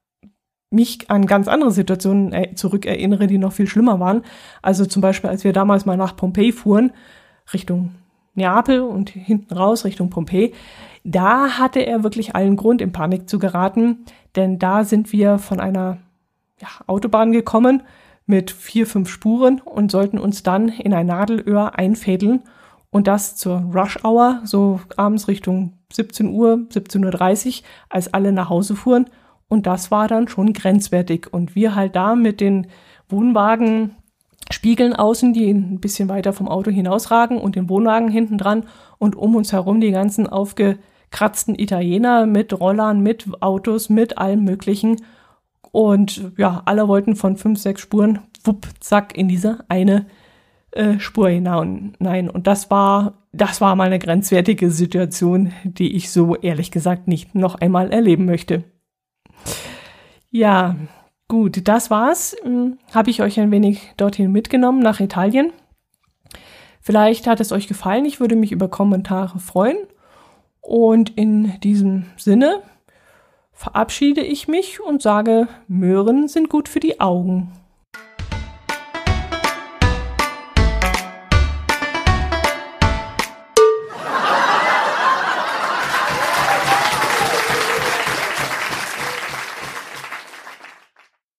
mich 0.72 1.10
an 1.10 1.26
ganz 1.26 1.48
andere 1.48 1.72
Situationen 1.72 2.32
äh, 2.32 2.54
zurückerinnere, 2.54 3.28
die 3.28 3.38
noch 3.38 3.54
viel 3.54 3.68
schlimmer 3.68 4.00
waren. 4.00 4.24
Also 4.62 4.86
zum 4.86 5.02
Beispiel, 5.02 5.30
als 5.30 5.44
wir 5.44 5.54
damals 5.54 5.86
mal 5.86 5.98
nach 5.98 6.16
Pompeji 6.16 6.52
fuhren, 6.52 6.92
Richtung 7.54 7.96
Neapel 8.36 8.82
und 8.82 9.10
hinten 9.10 9.54
raus 9.54 9.84
Richtung 9.84 10.10
Pompeji, 10.10 10.54
da 11.04 11.58
hatte 11.58 11.80
er 11.80 12.04
wirklich 12.04 12.36
allen 12.36 12.56
Grund, 12.56 12.82
in 12.82 12.92
Panik 12.92 13.28
zu 13.28 13.40
geraten, 13.40 14.06
denn 14.36 14.60
da 14.60 14.84
sind 14.84 15.12
wir 15.12 15.40
von 15.40 15.60
einer 15.60 15.98
ja, 16.62 16.68
Autobahn 16.88 17.32
gekommen, 17.32 17.84
mit 18.26 18.52
vier, 18.52 18.86
fünf 18.86 19.10
Spuren 19.10 19.60
und 19.60 19.90
sollten 19.90 20.20
uns 20.20 20.44
dann 20.44 20.70
in 20.70 20.94
ein 20.94 21.08
Nadelöhr 21.08 21.80
einfädeln 21.80 22.44
und 22.92 23.08
das 23.08 23.36
zur 23.36 23.58
Rush 23.74 24.04
Hour, 24.04 24.42
so 24.44 24.80
abends 24.98 25.28
Richtung 25.28 25.79
17 25.92 26.28
Uhr, 26.30 26.68
17.30 26.72 27.48
Uhr, 27.48 27.54
als 27.90 28.14
alle 28.14 28.32
nach 28.32 28.50
Hause 28.50 28.76
fuhren. 28.76 29.10
Und 29.48 29.66
das 29.66 29.92
war 29.92 30.08
dann 30.08 30.28
schon 30.28 30.54
grenzwertig. 30.54 31.34
Und 31.34 31.56
wir 31.56 31.76
halt 31.76 31.96
da 31.96 32.16
mit 32.16 32.42
den 32.42 32.68
Wohnwagen 33.10 33.96
Spiegeln 34.52 34.94
außen, 34.94 35.34
die 35.34 35.50
ein 35.50 35.80
bisschen 35.80 36.10
weiter 36.10 36.34
vom 36.34 36.48
Auto 36.48 36.72
hinausragen 36.72 37.38
und 37.38 37.56
den 37.56 37.70
Wohnwagen 37.70 38.10
hinten 38.10 38.38
dran 38.38 38.64
und 38.98 39.16
um 39.16 39.36
uns 39.36 39.54
herum 39.54 39.80
die 39.80 39.92
ganzen 39.92 40.28
aufgekratzten 40.28 41.58
Italiener 41.58 42.26
mit 42.26 42.60
Rollern, 42.60 43.02
mit 43.02 43.28
Autos, 43.42 43.90
mit 43.90 44.18
allem 44.18 44.44
Möglichen. 44.44 45.04
Und 45.72 46.32
ja, 46.38 46.64
alle 46.66 46.88
wollten 46.88 47.16
von 47.16 47.38
fünf, 47.38 47.60
sechs 47.60 47.82
Spuren, 47.82 48.20
wupp, 48.44 48.68
zack, 48.80 49.16
in 49.16 49.28
diese 49.28 49.60
eine 49.70 50.08
äh, 50.72 51.00
Spur 51.00 51.30
hinein. 51.30 51.96
Und 52.00 52.48
das 52.48 52.72
war, 52.72 53.19
das 53.32 53.62
war 53.62 53.76
mal 53.76 53.86
eine 53.86 54.00
grenzwertige 54.00 54.72
Situation, 54.72 55.54
die 55.64 55.96
ich 55.96 56.12
so 56.12 56.36
ehrlich 56.36 56.72
gesagt 56.72 57.08
nicht 57.08 57.36
noch 57.36 57.56
einmal 57.56 57.92
erleben 57.92 58.26
möchte. 58.26 58.64
Ja, 60.32 60.76
gut, 61.28 61.68
das 61.68 61.90
war's. 61.90 62.36
Hm, 62.44 62.78
Habe 62.94 63.10
ich 63.10 63.22
euch 63.22 63.40
ein 63.40 63.52
wenig 63.52 63.94
dorthin 63.98 64.32
mitgenommen 64.32 64.82
nach 64.82 65.00
Italien. 65.00 65.52
Vielleicht 66.82 67.28
hat 67.28 67.40
es 67.40 67.52
euch 67.52 67.68
gefallen. 67.68 68.06
Ich 68.06 68.20
würde 68.20 68.36
mich 68.36 68.52
über 68.52 68.68
Kommentare 68.68 69.40
freuen. 69.40 69.78
Und 70.62 71.18
in 71.18 71.60
diesem 71.62 72.06
Sinne 72.18 72.62
verabschiede 73.52 74.22
ich 74.22 74.48
mich 74.48 74.80
und 74.82 75.02
sage, 75.02 75.48
Möhren 75.68 76.28
sind 76.28 76.50
gut 76.50 76.70
für 76.70 76.80
die 76.80 77.00
Augen. 77.00 77.52